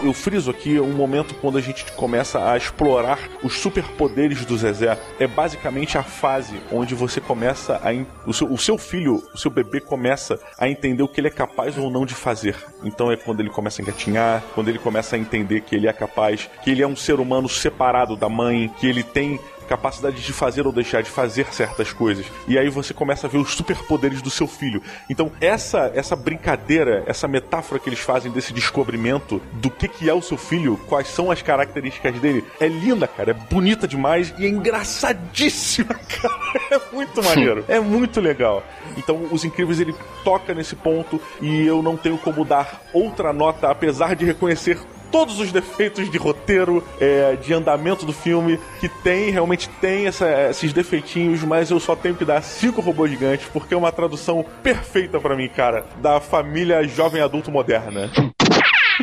Eu 0.04 0.12
friso 0.12 0.50
aqui 0.50 0.78
um 0.80 0.92
momento 0.92 1.34
quando 1.34 1.58
a 1.58 1.60
gente 1.60 1.84
começa 1.92 2.48
a 2.50 2.56
explorar 2.56 3.18
os 3.42 3.54
superpoderes 3.58 4.44
do 4.44 4.56
Zezé. 4.56 4.96
É 5.18 5.26
basicamente 5.26 5.98
a 5.98 6.02
fase 6.02 6.60
onde 6.72 6.94
você 6.94 7.20
começa 7.20 7.80
a. 7.84 7.92
en- 7.92 8.06
O 8.26 8.32
seu, 8.32 8.50
o 8.52 8.56
seu 8.58 8.78
filho, 8.78 9.22
o 9.34 9.38
seu 9.38 9.50
bebê 9.50 9.80
começa 9.80 10.38
a 10.58 10.68
entender 10.68 11.02
o 11.02 11.08
que 11.08 11.20
ele 11.20 11.28
é 11.28 11.30
capaz 11.30 11.76
ou 11.76 11.90
não 11.90 12.06
de 12.06 12.14
fazer. 12.14 12.56
Então 12.84 13.10
é 13.12 13.16
quando 13.16 13.40
ele 13.40 13.50
começa 13.50 13.80
a 13.80 13.82
engatinhar, 13.82 14.42
quando 14.54 14.68
ele 14.68 14.78
começa 14.78 15.16
a 15.16 15.18
entender 15.18 15.60
que 15.62 15.74
ele 15.74 15.88
é 15.88 15.92
capaz, 15.92 16.48
que 16.62 16.70
ele 16.70 16.82
é 16.82 16.86
um 16.86 16.96
ser 16.96 17.18
humano 17.20 17.48
separado 17.48 18.16
da 18.16 18.28
mãe, 18.28 18.72
que 18.80 18.86
ele 18.86 19.02
tem 19.02 19.38
capacidade 19.68 20.20
de 20.22 20.32
fazer 20.32 20.66
ou 20.66 20.72
deixar 20.72 21.02
de 21.02 21.10
fazer 21.10 21.52
certas 21.52 21.92
coisas. 21.92 22.26
E 22.46 22.58
aí 22.58 22.68
você 22.68 22.92
começa 22.92 23.26
a 23.26 23.30
ver 23.30 23.38
os 23.38 23.52
superpoderes 23.54 24.22
do 24.22 24.30
seu 24.30 24.46
filho. 24.46 24.82
Então, 25.08 25.30
essa 25.40 25.90
essa 25.94 26.16
brincadeira, 26.16 27.02
essa 27.06 27.28
metáfora 27.28 27.80
que 27.80 27.88
eles 27.88 28.00
fazem 28.00 28.30
desse 28.30 28.52
descobrimento 28.52 29.40
do 29.54 29.70
que 29.70 29.88
que 29.88 30.08
é 30.08 30.14
o 30.14 30.22
seu 30.22 30.36
filho, 30.36 30.78
quais 30.88 31.08
são 31.08 31.30
as 31.30 31.42
características 31.42 32.18
dele, 32.18 32.44
é 32.60 32.68
linda, 32.68 33.06
cara, 33.06 33.30
é 33.30 33.34
bonita 33.34 33.86
demais 33.86 34.32
e 34.38 34.46
é 34.46 34.48
engraçadíssima, 34.48 35.94
cara. 36.20 36.42
É 36.70 36.80
muito 36.94 37.22
maneiro. 37.22 37.64
É 37.68 37.80
muito 37.80 38.20
legal. 38.20 38.64
Então, 38.96 39.28
Os 39.30 39.44
Incríveis 39.44 39.80
ele 39.80 39.94
toca 40.24 40.54
nesse 40.54 40.76
ponto 40.76 41.20
e 41.40 41.66
eu 41.66 41.82
não 41.82 41.96
tenho 41.96 42.18
como 42.18 42.44
dar 42.44 42.82
outra 42.92 43.32
nota 43.32 43.70
apesar 43.70 44.14
de 44.14 44.24
reconhecer 44.24 44.78
todos 45.12 45.38
os 45.38 45.52
defeitos 45.52 46.10
de 46.10 46.18
roteiro, 46.18 46.82
é, 46.98 47.36
de 47.36 47.52
andamento 47.54 48.04
do 48.06 48.12
filme, 48.12 48.58
que 48.80 48.88
tem, 48.88 49.30
realmente 49.30 49.68
tem 49.80 50.06
essa- 50.06 50.48
esses 50.50 50.72
defeitinhos, 50.72 51.44
mas 51.44 51.70
eu 51.70 51.78
só 51.78 51.94
tenho 51.94 52.14
que 52.16 52.24
dar 52.24 52.42
cinco 52.42 52.80
robôs 52.80 53.10
gigantes, 53.10 53.46
porque 53.52 53.74
é 53.74 53.76
uma 53.76 53.92
tradução 53.92 54.44
perfeita 54.62 55.20
pra 55.20 55.36
mim, 55.36 55.48
cara, 55.48 55.84
da 56.00 56.18
família 56.20 56.82
jovem 56.88 57.22
adulto 57.22 57.50
moderna. 57.52 58.10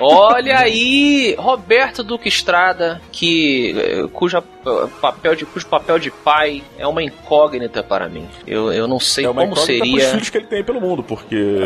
Olha 0.02 0.60
aí, 0.60 1.36
Roberto 1.38 2.04
Duque 2.04 2.30
Estrada, 2.30 3.02
que 3.12 3.76
eh, 3.78 4.08
cuja 4.13 4.41
eh, 4.65 4.88
papel 5.02 5.36
de 5.36 5.45
cujo 5.45 5.65
papel 5.65 6.00
de 6.00 6.10
pai 6.10 6.63
é 6.78 6.88
uma 6.88 7.04
incógnita 7.04 7.84
para 7.84 8.08
mim. 8.08 8.26
Eu, 8.48 8.72
eu 8.72 8.88
não 8.88 9.00
sei 9.00 9.26
é 9.26 9.30
uma 9.30 9.41
como 9.41 9.54
incógnita 9.54 9.80
pros 9.84 9.91
seria. 9.95 10.10
filhos 10.12 10.30
que 10.30 10.38
ele 10.38 10.48
tem 10.48 10.63
pelo 10.63 10.80
mundo, 10.80 11.04
porque... 11.04 11.36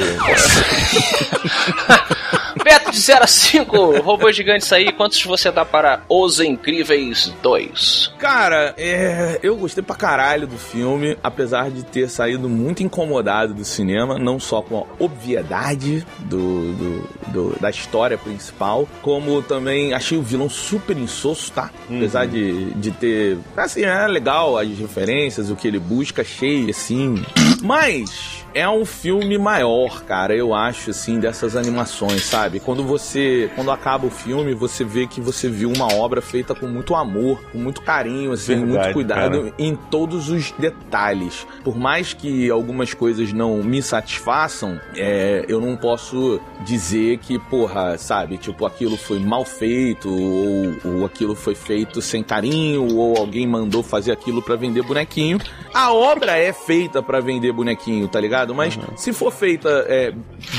De 2.93 2.99
0 2.99 3.23
a 3.23 3.27
5, 3.27 3.99
robôs 4.05 4.35
gigantes 4.35 4.71
aí, 4.71 4.91
quantos 4.91 5.23
você 5.23 5.51
dá 5.51 5.65
para 5.65 6.03
Os 6.07 6.39
Incríveis 6.39 7.33
2? 7.41 8.13
Cara, 8.19 8.75
é, 8.77 9.39
eu 9.41 9.55
gostei 9.57 9.83
pra 9.83 9.95
caralho 9.95 10.45
do 10.45 10.57
filme, 10.59 11.17
apesar 11.23 11.71
de 11.71 11.83
ter 11.83 12.07
saído 12.07 12.47
muito 12.47 12.83
incomodado 12.83 13.53
do 13.55 13.65
cinema, 13.65 14.19
não 14.19 14.39
só 14.39 14.61
com 14.61 14.77
a 14.81 15.03
obviedade 15.03 16.05
do, 16.19 16.73
do- 16.73 17.09
do- 17.29 17.59
da 17.59 17.71
história 17.71 18.15
principal, 18.17 18.87
como 19.01 19.41
também 19.41 19.93
achei 19.93 20.15
o 20.17 20.21
vilão 20.21 20.47
super 20.47 20.95
insosso, 20.95 21.51
tá? 21.51 21.71
Apesar 21.89 22.27
de, 22.27 22.71
de 22.75 22.91
ter. 22.91 23.39
Assim, 23.57 23.81
é 23.83 24.05
legal 24.07 24.55
as 24.57 24.67
referências, 24.77 25.49
o 25.49 25.55
que 25.55 25.67
ele 25.67 25.79
busca, 25.79 26.21
achei 26.21 26.69
assim. 26.69 27.23
Mas 27.63 28.42
é 28.53 28.67
um 28.69 28.85
filme 28.85 29.37
maior, 29.37 30.03
cara, 30.03 30.35
eu 30.35 30.53
acho, 30.53 30.91
assim, 30.91 31.19
dessas 31.19 31.55
animações, 31.55 32.23
sabe? 32.23 32.59
Quando 32.59 32.83
você. 32.83 33.49
Quando 33.55 33.71
acaba 33.71 34.05
o 34.05 34.11
filme, 34.11 34.53
você 34.53 34.83
vê 34.83 35.07
que 35.07 35.19
você 35.19 35.49
viu 35.49 35.71
uma 35.71 35.93
obra 35.93 36.21
feita 36.21 36.53
com 36.53 36.67
muito 36.67 36.95
amor, 36.95 37.41
com 37.51 37.57
muito 37.57 37.81
carinho, 37.81 38.31
assim, 38.31 38.55
Verdade, 38.55 38.71
muito 38.71 38.93
cuidado 38.93 39.41
cara. 39.43 39.53
em 39.57 39.75
todos 39.75 40.29
os 40.29 40.51
detalhes. 40.51 41.45
Por 41.63 41.75
mais 41.75 42.13
que 42.13 42.49
algumas 42.49 42.93
coisas 42.93 43.33
não 43.33 43.63
me 43.63 43.81
satisfaçam, 43.81 44.79
é, 44.95 45.45
eu 45.47 45.59
não 45.59 45.75
posso 45.75 46.39
dizer 46.63 47.17
que, 47.19 47.39
porra, 47.39 47.97
sabe, 47.97 48.37
tipo, 48.37 48.65
aquilo 48.65 48.97
foi 48.97 49.19
mal 49.19 49.45
feito, 49.45 50.09
ou, 50.09 50.97
ou 50.99 51.05
aquilo 51.05 51.35
foi 51.35 51.55
feito 51.55 52.01
sem 52.01 52.23
carinho, 52.23 52.95
ou 52.95 53.17
alguém 53.17 53.47
mandou 53.47 53.81
fazer 53.81 54.11
aquilo 54.11 54.41
pra 54.41 54.55
vender 54.55 54.83
bonequinho. 54.83 55.39
A 55.73 55.91
obra 55.91 56.37
é 56.37 56.53
feita 56.53 57.01
pra 57.01 57.19
vender 57.19 57.51
bonequinho, 57.51 58.07
tá 58.07 58.19
ligado? 58.19 58.42
Mas 58.51 58.77
se 58.95 59.13
for 59.13 59.31
feita 59.31 59.85
é, 59.87 60.11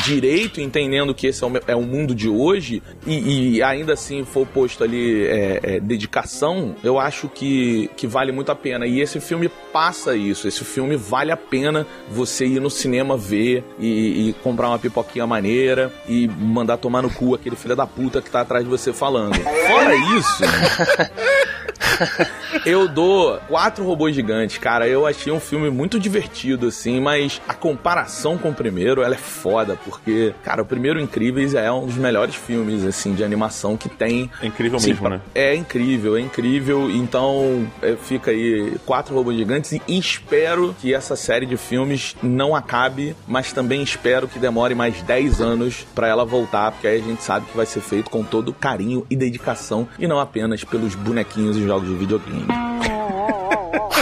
direito, 0.05 0.61
entendendo 0.61 1.13
que 1.13 1.27
esse 1.27 1.43
é 1.43 1.47
o, 1.47 1.53
é 1.67 1.75
o 1.75 1.83
mundo 1.83 2.15
de 2.15 2.29
hoje, 2.29 2.81
e, 3.05 3.57
e 3.57 3.63
ainda 3.63 3.95
assim 3.95 4.25
for 4.25 4.47
posto 4.47 4.85
ali 4.85 5.27
é, 5.27 5.61
é, 5.63 5.81
dedicação, 5.81 6.77
eu 6.85 7.01
acho 7.01 7.29
que, 7.29 7.91
que 7.97 8.07
vale 8.07 8.31
muito 8.31 8.53
a 8.53 8.55
pena. 8.55 8.87
E 8.87 9.01
esse 9.01 9.19
filme 9.19 9.51
passa 9.73 10.15
isso. 10.15 10.47
Esse 10.47 10.65
filme 10.65 10.97
vale 10.97 11.33
a 11.33 11.37
pena 11.37 11.85
você 12.09 12.47
ir 12.47 12.61
no 12.61 12.71
cinema 12.71 13.17
ver 13.17 13.65
e, 13.79 14.29
e 14.29 14.33
comprar 14.35 14.69
uma 14.69 14.79
pipoquinha 14.79 15.27
maneira 15.27 15.93
e 16.09 16.29
mandar 16.29 16.77
tomar 16.77 17.03
no 17.03 17.11
cu 17.11 17.35
aquele 17.35 17.57
filho 17.57 17.75
da 17.75 17.87
puta 17.87 18.23
que 18.23 18.31
tá 18.31 18.43
atrás 18.43 18.65
de 18.65 18.71
você 18.71 18.93
falando. 18.93 19.35
Fora 19.35 19.95
isso. 20.17 20.45
Eu 22.65 22.89
dou 22.89 23.39
quatro 23.49 23.85
robôs 23.85 24.15
gigantes, 24.15 24.59
cara. 24.59 24.87
Eu 24.87 25.07
achei 25.07 25.33
um 25.33 25.41
filme 25.41 25.71
muito 25.71 25.99
divertido, 25.99 26.69
assim, 26.69 27.01
mas 27.01 27.41
a 27.49 27.55
comparação 27.55 28.39
com 28.39 28.51
o 28.51 28.55
primeiro, 28.55 29.03
ela 29.03 29.15
é 29.15 29.19
foda, 29.19 29.79
porque, 29.85 30.35
cara, 30.43 30.63
o 30.63 30.65
primeiro 30.65 31.01
Incríveis 31.01 31.55
é 31.55 31.71
um 31.71 31.87
dos 31.87 31.97
melhores 31.97 32.35
filmes, 32.35 32.85
assim, 32.85 33.15
de 33.15 33.25
animação 33.25 33.77
que 33.77 33.89
tem. 33.89 34.31
É 34.41 34.47
incrível 34.47 34.79
Sim, 34.79 34.91
mesmo, 34.91 35.09
né? 35.09 35.21
É 35.35 35.55
incrível, 35.55 36.17
é 36.17 36.21
incrível. 36.21 36.91
Então, 36.91 37.67
é, 37.83 37.97
fica 37.97 38.31
aí 38.31 38.77
quatro 38.87 39.15
robôs 39.15 39.37
gigantes 39.37 39.73
e 39.73 39.99
espero 39.99 40.75
que 40.81 40.95
essa 40.95 41.17
série 41.17 41.47
de 41.47 41.57
filmes 41.57 42.17
não 42.23 42.55
acabe, 42.55 43.17
mas 43.27 43.53
também 43.53 43.83
espero 43.83 44.29
que 44.29 44.39
demore 44.39 44.75
mais 44.75 45.03
10 45.03 45.41
anos 45.41 45.87
pra 45.95 46.09
ela 46.09 46.25
voltar, 46.25 46.73
porque 46.73 46.87
aí 46.87 47.01
a 47.01 47.03
gente 47.03 47.23
sabe 47.23 47.47
que 47.47 47.57
vai 47.57 47.67
ser 47.67 47.81
feito 47.81 48.11
com 48.11 48.23
todo 48.23 48.53
carinho 48.53 49.07
e 49.11 49.17
dedicação 49.17 49.89
e 49.99 50.07
não 50.07 50.19
apenas 50.19 50.65
pelos 50.65 50.95
bonequinhos 50.95 51.57
e 51.57 51.65
jogos 51.75 51.89
de 51.89 51.97
videogame. 51.97 53.14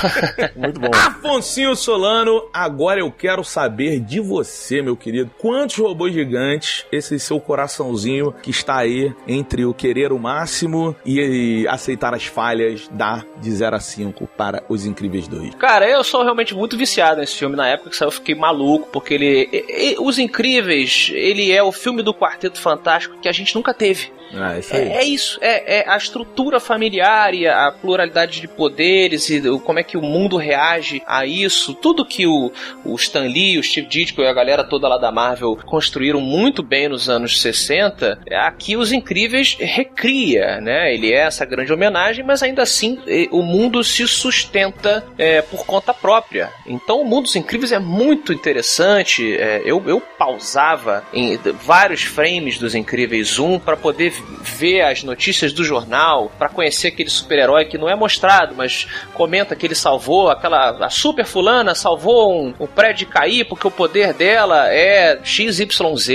Muito 0.56 0.80
bom. 0.80 0.90
Afonsinho 0.92 1.74
Solano, 1.76 2.48
agora 2.52 3.00
eu 3.00 3.10
quero 3.10 3.44
saber 3.44 4.00
de 4.00 4.20
você, 4.20 4.82
meu 4.82 4.96
querido. 4.96 5.30
Quantos 5.38 5.76
robôs 5.76 6.12
gigantes, 6.12 6.84
esse 6.92 7.18
seu 7.18 7.38
coraçãozinho 7.40 8.32
que 8.42 8.50
está 8.50 8.76
aí 8.78 9.12
entre 9.26 9.64
o 9.64 9.72
querer 9.74 10.12
o 10.12 10.18
máximo 10.18 10.94
e 11.04 11.66
aceitar 11.68 12.14
as 12.14 12.24
falhas, 12.26 12.88
dá 12.90 13.24
de 13.40 13.50
0 13.50 13.76
a 13.76 13.80
5 13.80 14.26
para 14.36 14.62
Os 14.68 14.84
Incríveis 14.86 15.26
2? 15.28 15.54
Cara, 15.56 15.88
eu 15.88 16.02
sou 16.04 16.22
realmente 16.22 16.54
muito 16.54 16.76
viciado 16.76 17.20
nesse 17.20 17.36
filme. 17.36 17.56
Na 17.56 17.68
época 17.68 17.90
que 17.90 17.96
saiu, 17.96 18.08
eu 18.08 18.12
fiquei 18.12 18.34
maluco, 18.34 18.88
porque 18.92 19.14
ele. 19.14 19.48
e- 19.52 19.92
e- 19.92 19.96
Os 19.98 20.18
Incríveis, 20.18 21.10
ele 21.14 21.52
é 21.52 21.62
o 21.62 21.72
filme 21.72 22.02
do 22.02 22.12
Quarteto 22.12 22.60
Fantástico 22.60 23.16
que 23.20 23.28
a 23.28 23.32
gente 23.32 23.54
nunca 23.54 23.72
teve. 23.72 24.10
Ah, 24.34 24.58
isso 24.58 24.74
É, 24.74 24.78
aí. 24.78 24.88
é 24.88 25.04
isso, 25.04 25.38
é, 25.42 25.80
é 25.80 25.88
a 25.90 25.96
estrutura 25.96 26.58
familiar 26.58 27.34
e 27.34 27.46
a 27.46 27.70
pluralidade 27.70 28.40
de 28.40 28.48
poderes 28.48 29.28
e 29.28 29.42
como 29.60 29.78
é 29.78 29.82
que 29.82 29.91
que 29.92 29.98
o 29.98 30.00
mundo 30.00 30.38
reage 30.38 31.02
a 31.06 31.26
isso, 31.26 31.74
tudo 31.74 32.02
que 32.02 32.26
o, 32.26 32.50
o 32.82 32.96
Stan 32.96 33.28
Lee, 33.28 33.58
o 33.58 33.62
Steve 33.62 33.86
Ditko 33.86 34.22
e 34.22 34.26
a 34.26 34.32
galera 34.32 34.64
toda 34.64 34.88
lá 34.88 34.96
da 34.96 35.12
Marvel 35.12 35.58
construíram 35.66 36.18
muito 36.18 36.62
bem 36.62 36.88
nos 36.88 37.10
anos 37.10 37.42
60, 37.42 38.20
aqui 38.46 38.74
Os 38.74 38.90
Incríveis 38.90 39.54
recria, 39.60 40.62
né? 40.62 40.94
Ele 40.94 41.12
é 41.12 41.26
essa 41.26 41.44
grande 41.44 41.70
homenagem, 41.70 42.24
mas 42.24 42.42
ainda 42.42 42.62
assim 42.62 42.98
o 43.30 43.42
mundo 43.42 43.84
se 43.84 44.08
sustenta 44.08 45.04
é, 45.18 45.42
por 45.42 45.66
conta 45.66 45.92
própria. 45.92 46.48
Então 46.66 47.02
o 47.02 47.04
mundo 47.04 47.24
dos 47.24 47.36
Incríveis 47.36 47.70
é 47.70 47.78
muito 47.78 48.32
interessante. 48.32 49.36
É, 49.36 49.60
eu, 49.62 49.82
eu 49.86 50.00
pausava 50.00 51.04
em 51.12 51.36
vários 51.36 52.02
frames 52.02 52.56
dos 52.56 52.74
Incríveis 52.74 53.38
1 53.38 53.58
para 53.58 53.76
poder 53.76 54.14
ver 54.40 54.80
as 54.80 55.02
notícias 55.02 55.52
do 55.52 55.62
jornal, 55.62 56.32
para 56.38 56.48
conhecer 56.48 56.88
aquele 56.88 57.10
super-herói 57.10 57.66
que 57.66 57.76
não 57.76 57.90
é 57.90 57.94
mostrado, 57.94 58.54
mas 58.56 58.86
comenta 59.12 59.54
que 59.54 59.66
ele 59.66 59.81
salvou 59.82 60.30
aquela 60.30 60.70
a 60.84 60.90
super 60.90 61.26
fulana 61.26 61.74
salvou 61.74 62.54
um, 62.60 62.66
prédio 62.66 63.08
cair 63.08 63.44
porque 63.44 63.66
o 63.66 63.70
poder 63.70 64.14
dela 64.14 64.72
é 64.72 65.18
XYZ. 65.22 66.08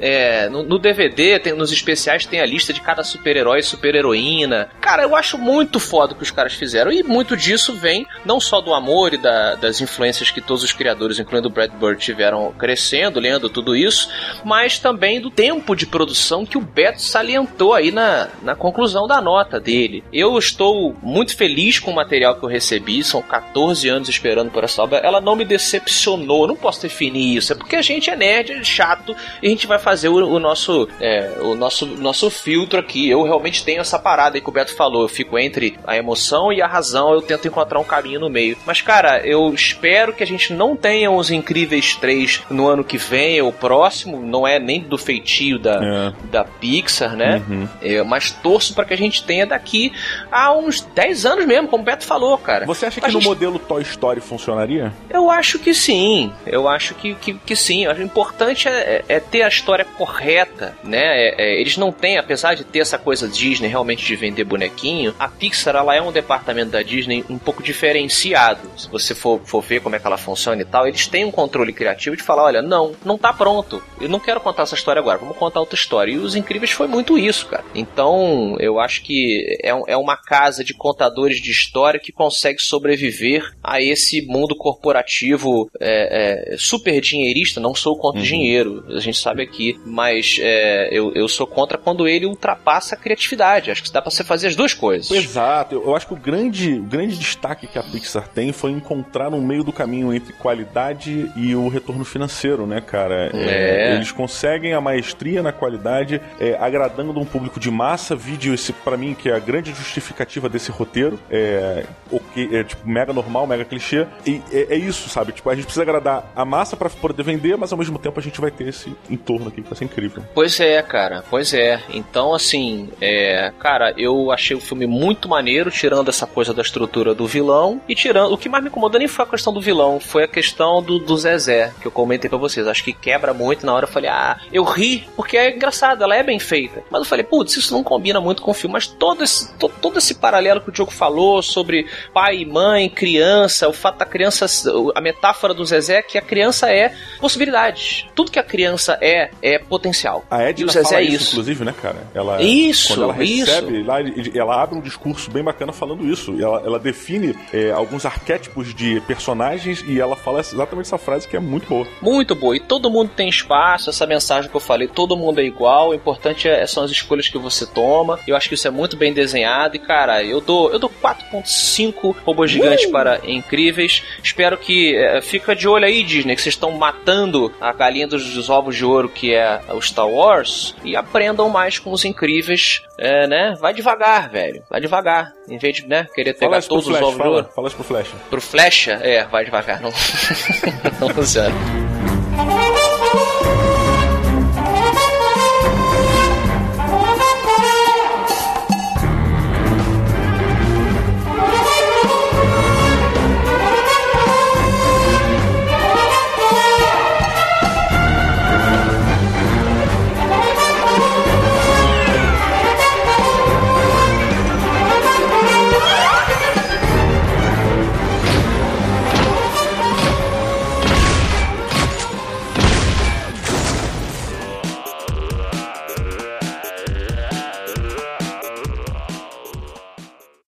É, 0.00 0.48
no, 0.48 0.62
no 0.62 0.78
DVD, 0.78 1.38
tem, 1.38 1.52
nos 1.52 1.72
especiais 1.72 2.24
tem 2.24 2.40
a 2.40 2.46
lista 2.46 2.72
de 2.72 2.80
cada 2.80 3.02
super-herói 3.02 3.58
e 3.58 3.62
super-heroína. 3.62 4.70
Cara, 4.80 5.02
eu 5.02 5.16
acho 5.16 5.36
muito 5.36 5.80
foda 5.80 6.12
o 6.12 6.16
que 6.16 6.22
os 6.22 6.30
caras 6.30 6.54
fizeram 6.54 6.92
e 6.92 7.02
muito 7.02 7.36
disso 7.36 7.74
vem 7.74 8.06
não 8.24 8.40
só 8.40 8.60
do 8.60 8.72
amor 8.72 9.14
e 9.14 9.18
da, 9.18 9.56
das 9.56 9.80
influências 9.80 10.30
que 10.30 10.40
todos 10.40 10.62
os 10.62 10.72
criadores, 10.72 11.18
incluindo 11.18 11.48
o 11.48 11.50
Brad 11.50 11.72
Bird, 11.72 12.00
tiveram 12.00 12.52
crescendo, 12.52 13.20
lendo 13.20 13.48
tudo 13.48 13.74
isso, 13.74 14.08
mas 14.44 14.78
também 14.78 15.20
do 15.20 15.30
tempo 15.30 15.74
de 15.74 15.86
produção 15.86 16.46
que 16.46 16.56
o 16.56 16.60
Beto 16.60 17.02
salientou 17.02 17.74
aí 17.74 17.90
na, 17.90 18.28
na 18.42 18.54
conclusão 18.54 19.06
da 19.06 19.20
nota 19.20 19.58
dele. 19.58 20.04
Eu 20.12 20.38
estou 20.38 20.94
muito 21.02 21.36
feliz 21.36 21.78
com 21.78 21.90
o 21.90 21.94
material 21.94 22.36
que 22.36 22.44
eu 22.44 22.48
recebi, 22.48 23.02
são 23.08 23.22
14 23.22 23.88
anos 23.88 24.08
esperando 24.08 24.50
por 24.50 24.64
essa 24.64 24.82
obra. 24.82 24.98
Ela 24.98 25.20
não 25.20 25.36
me 25.36 25.44
decepcionou, 25.44 26.46
não 26.46 26.56
posso 26.56 26.82
definir 26.82 27.36
isso, 27.36 27.52
é 27.52 27.56
porque 27.56 27.76
a 27.76 27.82
gente 27.82 28.10
é 28.10 28.16
nerd, 28.16 28.52
é 28.52 28.64
chato, 28.64 29.16
e 29.42 29.46
a 29.46 29.50
gente 29.50 29.66
vai 29.66 29.78
fazer 29.78 30.08
o, 30.08 30.14
o 30.14 30.38
nosso 30.38 30.88
é, 31.00 31.38
o 31.40 31.54
nosso, 31.54 31.86
nosso 31.86 32.30
filtro 32.30 32.78
aqui. 32.78 33.08
Eu 33.08 33.22
realmente 33.22 33.64
tenho 33.64 33.80
essa 33.80 33.98
parada 33.98 34.36
aí 34.36 34.40
que 34.40 34.48
o 34.48 34.52
Beto 34.52 34.74
falou, 34.74 35.02
eu 35.02 35.08
fico 35.08 35.38
entre 35.38 35.78
a 35.86 35.96
emoção 35.96 36.52
e 36.52 36.60
a 36.62 36.66
razão, 36.66 37.12
eu 37.12 37.22
tento 37.22 37.48
encontrar 37.48 37.78
um 37.78 37.84
caminho 37.84 38.20
no 38.20 38.30
meio. 38.30 38.56
Mas, 38.66 38.80
cara, 38.80 39.26
eu 39.26 39.52
espero 39.54 40.12
que 40.12 40.22
a 40.22 40.26
gente 40.26 40.52
não 40.52 40.76
tenha 40.76 41.10
os 41.10 41.30
Incríveis 41.30 41.94
3 41.96 42.42
no 42.50 42.66
ano 42.66 42.84
que 42.84 42.98
vem, 42.98 43.40
ou 43.40 43.52
próximo, 43.52 44.20
não 44.20 44.46
é 44.46 44.58
nem 44.58 44.80
do 44.80 44.98
feitio 44.98 45.58
da, 45.58 45.80
é. 45.82 46.26
da 46.30 46.44
Pixar, 46.44 47.16
né? 47.16 47.42
Uhum. 47.48 47.68
É, 47.80 48.02
mas 48.02 48.30
torço 48.30 48.74
para 48.74 48.84
que 48.84 48.94
a 48.94 48.96
gente 48.96 49.22
tenha 49.22 49.46
daqui 49.46 49.92
a 50.30 50.52
uns 50.52 50.80
10 50.80 51.26
anos 51.26 51.46
mesmo, 51.46 51.68
como 51.68 51.82
o 51.82 51.86
Beto 51.86 52.04
falou, 52.04 52.36
cara. 52.38 52.66
Você 52.66 52.87
acha 52.88 53.00
que 53.00 53.06
a 53.06 53.08
no 53.08 53.20
gente... 53.20 53.24
modelo 53.24 53.58
Toy 53.58 53.82
Story 53.82 54.20
funcionaria? 54.20 54.92
Eu 55.08 55.30
acho 55.30 55.58
que 55.58 55.72
sim. 55.72 56.32
Eu 56.46 56.68
acho 56.68 56.94
que, 56.94 57.14
que, 57.14 57.34
que 57.34 57.56
sim. 57.56 57.86
O 57.86 58.02
importante 58.02 58.68
é, 58.68 59.04
é, 59.08 59.20
ter 59.20 59.42
a 59.42 59.48
história 59.48 59.84
correta, 59.84 60.76
né? 60.82 61.00
É, 61.00 61.34
é, 61.38 61.60
eles 61.60 61.76
não 61.76 61.92
têm, 61.92 62.18
apesar 62.18 62.54
de 62.54 62.64
ter 62.64 62.80
essa 62.80 62.98
coisa 62.98 63.28
Disney 63.28 63.68
realmente 63.68 64.04
de 64.04 64.16
vender 64.16 64.44
bonequinho, 64.44 65.14
a 65.18 65.28
Pixar 65.28 65.76
ela 65.76 65.94
é 65.94 66.02
um 66.02 66.12
departamento 66.12 66.70
da 66.70 66.82
Disney 66.82 67.24
um 67.28 67.38
pouco 67.38 67.62
diferenciado. 67.62 68.70
Se 68.76 68.88
você 68.88 69.14
for, 69.14 69.40
for 69.44 69.62
ver 69.62 69.80
como 69.80 69.96
é 69.96 69.98
que 69.98 70.06
ela 70.06 70.16
funciona 70.16 70.60
e 70.60 70.64
tal, 70.64 70.86
eles 70.86 71.06
têm 71.06 71.24
um 71.24 71.30
controle 71.30 71.72
criativo 71.72 72.16
de 72.16 72.22
falar: 72.22 72.44
olha, 72.44 72.62
não, 72.62 72.92
não 73.04 73.18
tá 73.18 73.32
pronto. 73.32 73.82
Eu 74.00 74.08
não 74.08 74.20
quero 74.20 74.40
contar 74.40 74.62
essa 74.62 74.74
história 74.74 75.00
agora, 75.00 75.18
vamos 75.18 75.36
contar 75.36 75.60
outra 75.60 75.76
história. 75.76 76.12
E 76.12 76.16
Os 76.16 76.34
Incríveis 76.34 76.70
foi 76.70 76.86
muito 76.86 77.18
isso, 77.18 77.46
cara. 77.46 77.64
Então, 77.74 78.56
eu 78.58 78.80
acho 78.80 79.02
que 79.02 79.58
é, 79.62 79.70
é 79.86 79.96
uma 79.96 80.16
casa 80.16 80.64
de 80.64 80.74
contadores 80.74 81.40
de 81.40 81.50
história 81.50 82.00
que 82.00 82.12
consegue 82.12 82.60
sobreviver 82.78 83.52
a 83.62 83.82
esse 83.82 84.22
mundo 84.22 84.56
corporativo 84.56 85.68
é, 85.80 86.52
é, 86.52 86.56
super 86.56 87.00
dinheirista. 87.00 87.60
Não 87.60 87.74
sou 87.74 87.96
contra 87.96 88.20
uhum. 88.20 88.26
dinheiro, 88.26 88.84
a 88.88 89.00
gente 89.00 89.18
sabe 89.18 89.42
aqui, 89.42 89.78
mas 89.84 90.38
é, 90.40 90.88
eu, 90.92 91.12
eu 91.14 91.28
sou 91.28 91.46
contra 91.46 91.76
quando 91.76 92.06
ele 92.06 92.26
ultrapassa 92.26 92.94
a 92.94 92.98
criatividade. 92.98 93.70
Acho 93.70 93.82
que 93.82 93.92
dá 93.92 94.00
pra 94.00 94.10
você 94.10 94.22
fazer 94.22 94.46
as 94.46 94.56
duas 94.56 94.72
coisas. 94.72 95.10
Exato. 95.10 95.74
Eu, 95.74 95.84
eu 95.84 95.96
acho 95.96 96.06
que 96.06 96.14
o 96.14 96.16
grande, 96.16 96.74
o 96.74 96.82
grande 96.82 97.18
destaque 97.18 97.66
que 97.66 97.78
a 97.78 97.82
Pixar 97.82 98.28
tem 98.28 98.52
foi 98.52 98.70
encontrar 98.70 99.34
um 99.34 99.40
meio 99.40 99.64
do 99.64 99.72
caminho 99.72 100.14
entre 100.14 100.32
qualidade 100.32 101.30
e 101.36 101.54
o 101.54 101.68
retorno 101.68 102.04
financeiro, 102.04 102.66
né, 102.66 102.80
cara? 102.80 103.30
É. 103.34 103.48
É, 103.48 103.94
eles 103.96 104.12
conseguem 104.12 104.72
a 104.72 104.80
maestria 104.80 105.42
na 105.42 105.52
qualidade, 105.52 106.20
é, 106.38 106.56
agradando 106.60 107.18
um 107.18 107.24
público 107.24 107.58
de 107.58 107.70
massa. 107.70 108.14
Vídeo 108.14 108.54
esse, 108.54 108.72
para 108.72 108.96
mim, 108.96 109.14
que 109.14 109.28
é 109.28 109.34
a 109.34 109.38
grande 109.38 109.72
justificativa 109.72 110.48
desse 110.48 110.70
roteiro. 110.70 111.18
É, 111.30 111.84
okay, 112.10 112.48
é 112.52 112.62
tipo, 112.68 112.88
mega 112.88 113.12
normal, 113.12 113.46
mega 113.46 113.64
clichê. 113.64 114.06
E 114.26 114.40
é, 114.52 114.74
é, 114.74 114.76
isso, 114.76 115.08
sabe? 115.08 115.32
Tipo, 115.32 115.50
a 115.50 115.54
gente 115.54 115.64
precisa 115.64 115.82
agradar 115.82 116.30
a 116.34 116.44
massa 116.44 116.76
para 116.76 116.88
poder 116.90 117.22
vender, 117.22 117.56
mas 117.56 117.72
ao 117.72 117.78
mesmo 117.78 117.98
tempo 117.98 118.18
a 118.18 118.22
gente 118.22 118.40
vai 118.40 118.50
ter 118.50 118.68
esse 118.68 118.94
entorno 119.10 119.48
aqui 119.48 119.62
que 119.62 119.68
vai 119.68 119.76
ser 119.76 119.84
incrível. 119.84 120.22
Pois 120.34 120.58
é, 120.60 120.80
cara. 120.82 121.24
Pois 121.28 121.52
é. 121.52 121.80
Então, 121.90 122.34
assim, 122.34 122.90
é, 123.00 123.52
cara, 123.58 123.94
eu 123.96 124.30
achei 124.30 124.56
o 124.56 124.60
filme 124.60 124.86
muito 124.86 125.28
maneiro, 125.28 125.70
tirando 125.70 126.08
essa 126.08 126.26
coisa 126.26 126.54
da 126.54 126.62
estrutura 126.62 127.14
do 127.14 127.26
vilão 127.26 127.80
e 127.88 127.94
tirando. 127.94 128.32
O 128.32 128.38
que 128.38 128.48
mais 128.48 128.62
me 128.62 128.70
incomodou 128.70 128.98
nem 128.98 129.08
foi 129.08 129.24
a 129.24 129.28
questão 129.28 129.52
do 129.52 129.60
vilão, 129.60 130.00
foi 130.00 130.24
a 130.24 130.28
questão 130.28 130.82
do, 130.82 130.98
do 130.98 131.16
Zezé, 131.16 131.72
que 131.80 131.86
eu 131.86 131.90
comentei 131.90 132.28
para 132.28 132.38
vocês. 132.38 132.66
Acho 132.66 132.84
que 132.84 132.92
quebra 132.92 133.32
muito. 133.32 133.64
Na 133.64 133.74
hora 133.74 133.84
eu 133.84 133.90
falei, 133.90 134.10
ah, 134.10 134.38
eu 134.52 134.64
ri, 134.64 135.08
porque 135.16 135.36
é 135.36 135.54
engraçado, 135.54 136.02
ela 136.02 136.16
é 136.16 136.22
bem 136.22 136.38
feita. 136.38 136.82
Mas 136.90 137.02
eu 137.02 137.06
falei, 137.06 137.24
putz, 137.24 137.56
isso 137.56 137.72
não 137.72 137.82
combina 137.82 138.20
muito 138.20 138.42
com 138.42 138.50
o 138.50 138.54
filme. 138.54 138.74
Mas 138.74 138.86
todo 138.86 139.24
esse, 139.24 139.52
todo, 139.54 139.74
todo 139.80 139.98
esse 139.98 140.14
paralelo 140.14 140.60
que 140.60 140.68
o 140.68 140.72
Diogo 140.72 140.90
falou 140.90 141.42
sobre 141.42 141.86
pai 142.12 142.38
e 142.38 142.46
mãe, 142.46 142.57
criança, 142.94 143.68
o 143.68 143.72
fato 143.72 143.98
da 143.98 144.06
criança, 144.06 144.46
a 144.94 145.00
metáfora 145.00 145.52
do 145.54 145.64
Zezé 145.64 145.96
é 145.98 146.02
que 146.02 146.18
a 146.18 146.22
criança 146.22 146.70
é 146.70 146.94
possibilidade. 147.20 148.08
Tudo 148.14 148.30
que 148.30 148.38
a 148.38 148.42
criança 148.42 148.98
é, 149.00 149.30
é 149.42 149.58
potencial. 149.58 150.24
A 150.30 150.42
Edna 150.42 150.70
Zezé 150.72 150.96
é 150.96 151.02
isso, 151.02 151.32
inclusive, 151.32 151.64
né, 151.64 151.74
cara? 151.80 152.06
Ela, 152.14 152.42
isso, 152.42 152.94
quando 152.94 153.04
ela 153.04 153.12
recebe, 153.12 153.78
isso. 153.78 153.86
Lá, 153.86 153.98
ela 154.34 154.62
abre 154.62 154.78
um 154.78 154.80
discurso 154.80 155.30
bem 155.30 155.42
bacana 155.42 155.72
falando 155.72 156.06
isso. 156.06 156.36
Ela, 156.40 156.62
ela 156.64 156.78
define 156.78 157.36
é, 157.52 157.70
alguns 157.70 158.04
arquétipos 158.04 158.74
de 158.74 159.00
personagens 159.02 159.84
e 159.86 160.00
ela 160.00 160.16
fala 160.16 160.40
exatamente 160.40 160.86
essa 160.86 160.98
frase 160.98 161.26
que 161.26 161.36
é 161.36 161.40
muito 161.40 161.68
boa. 161.68 161.86
Muito 162.00 162.34
boa. 162.34 162.56
E 162.56 162.60
todo 162.60 162.90
mundo 162.90 163.10
tem 163.14 163.28
espaço, 163.28 163.90
essa 163.90 164.06
mensagem 164.06 164.50
que 164.50 164.56
eu 164.56 164.60
falei, 164.60 164.88
todo 164.88 165.16
mundo 165.16 165.40
é 165.40 165.44
igual. 165.44 165.90
O 165.90 165.94
importante 165.94 166.48
é, 166.48 166.66
são 166.66 166.84
as 166.84 166.90
escolhas 166.90 167.28
que 167.28 167.38
você 167.38 167.66
toma. 167.66 168.18
Eu 168.26 168.36
acho 168.36 168.48
que 168.48 168.54
isso 168.54 168.66
é 168.66 168.70
muito 168.70 168.96
bem 168.96 169.12
desenhado. 169.12 169.76
E, 169.76 169.78
cara, 169.78 170.22
eu 170.22 170.40
dou, 170.40 170.70
eu 170.72 170.78
dou 170.78 170.90
4.5 171.02 172.16
robôs 172.24 172.47
gigantes 172.50 172.86
uh! 172.86 172.92
para 172.92 173.20
incríveis. 173.24 174.02
Espero 174.22 174.56
que. 174.56 174.96
É, 174.96 175.20
fica 175.20 175.54
de 175.54 175.68
olho 175.68 175.84
aí, 175.84 176.02
Disney, 176.02 176.34
que 176.34 176.42
vocês 176.42 176.54
estão 176.54 176.72
matando 176.72 177.52
a 177.60 177.72
galinha 177.72 178.06
dos, 178.06 178.34
dos 178.34 178.48
ovos 178.50 178.76
de 178.76 178.84
ouro 178.84 179.08
que 179.08 179.34
é 179.34 179.60
o 179.70 179.80
Star 179.80 180.08
Wars. 180.08 180.74
E 180.84 180.96
aprendam 180.96 181.48
mais 181.48 181.78
com 181.78 181.90
os 181.92 182.04
incríveis, 182.04 182.82
é, 182.98 183.26
né? 183.26 183.54
Vai 183.60 183.72
devagar, 183.72 184.30
velho. 184.30 184.62
Vai 184.68 184.80
devagar. 184.80 185.32
Em 185.48 185.58
vez 185.58 185.76
de, 185.76 185.86
né, 185.86 186.06
querer 186.14 186.34
pegar 186.34 186.62
todos 186.62 186.86
os 186.86 186.94
ovos 186.94 187.16
fala, 187.16 187.22
de 187.22 187.36
ouro. 187.36 187.48
Fala 187.54 187.68
isso 187.68 187.76
pro 187.76 187.84
Flecha. 187.84 188.16
Pro 188.28 188.40
Flecha? 188.40 188.92
É, 189.02 189.24
vai 189.24 189.44
devagar. 189.44 189.80
Não, 189.80 189.90
não 191.00 191.08
funciona. 191.10 191.54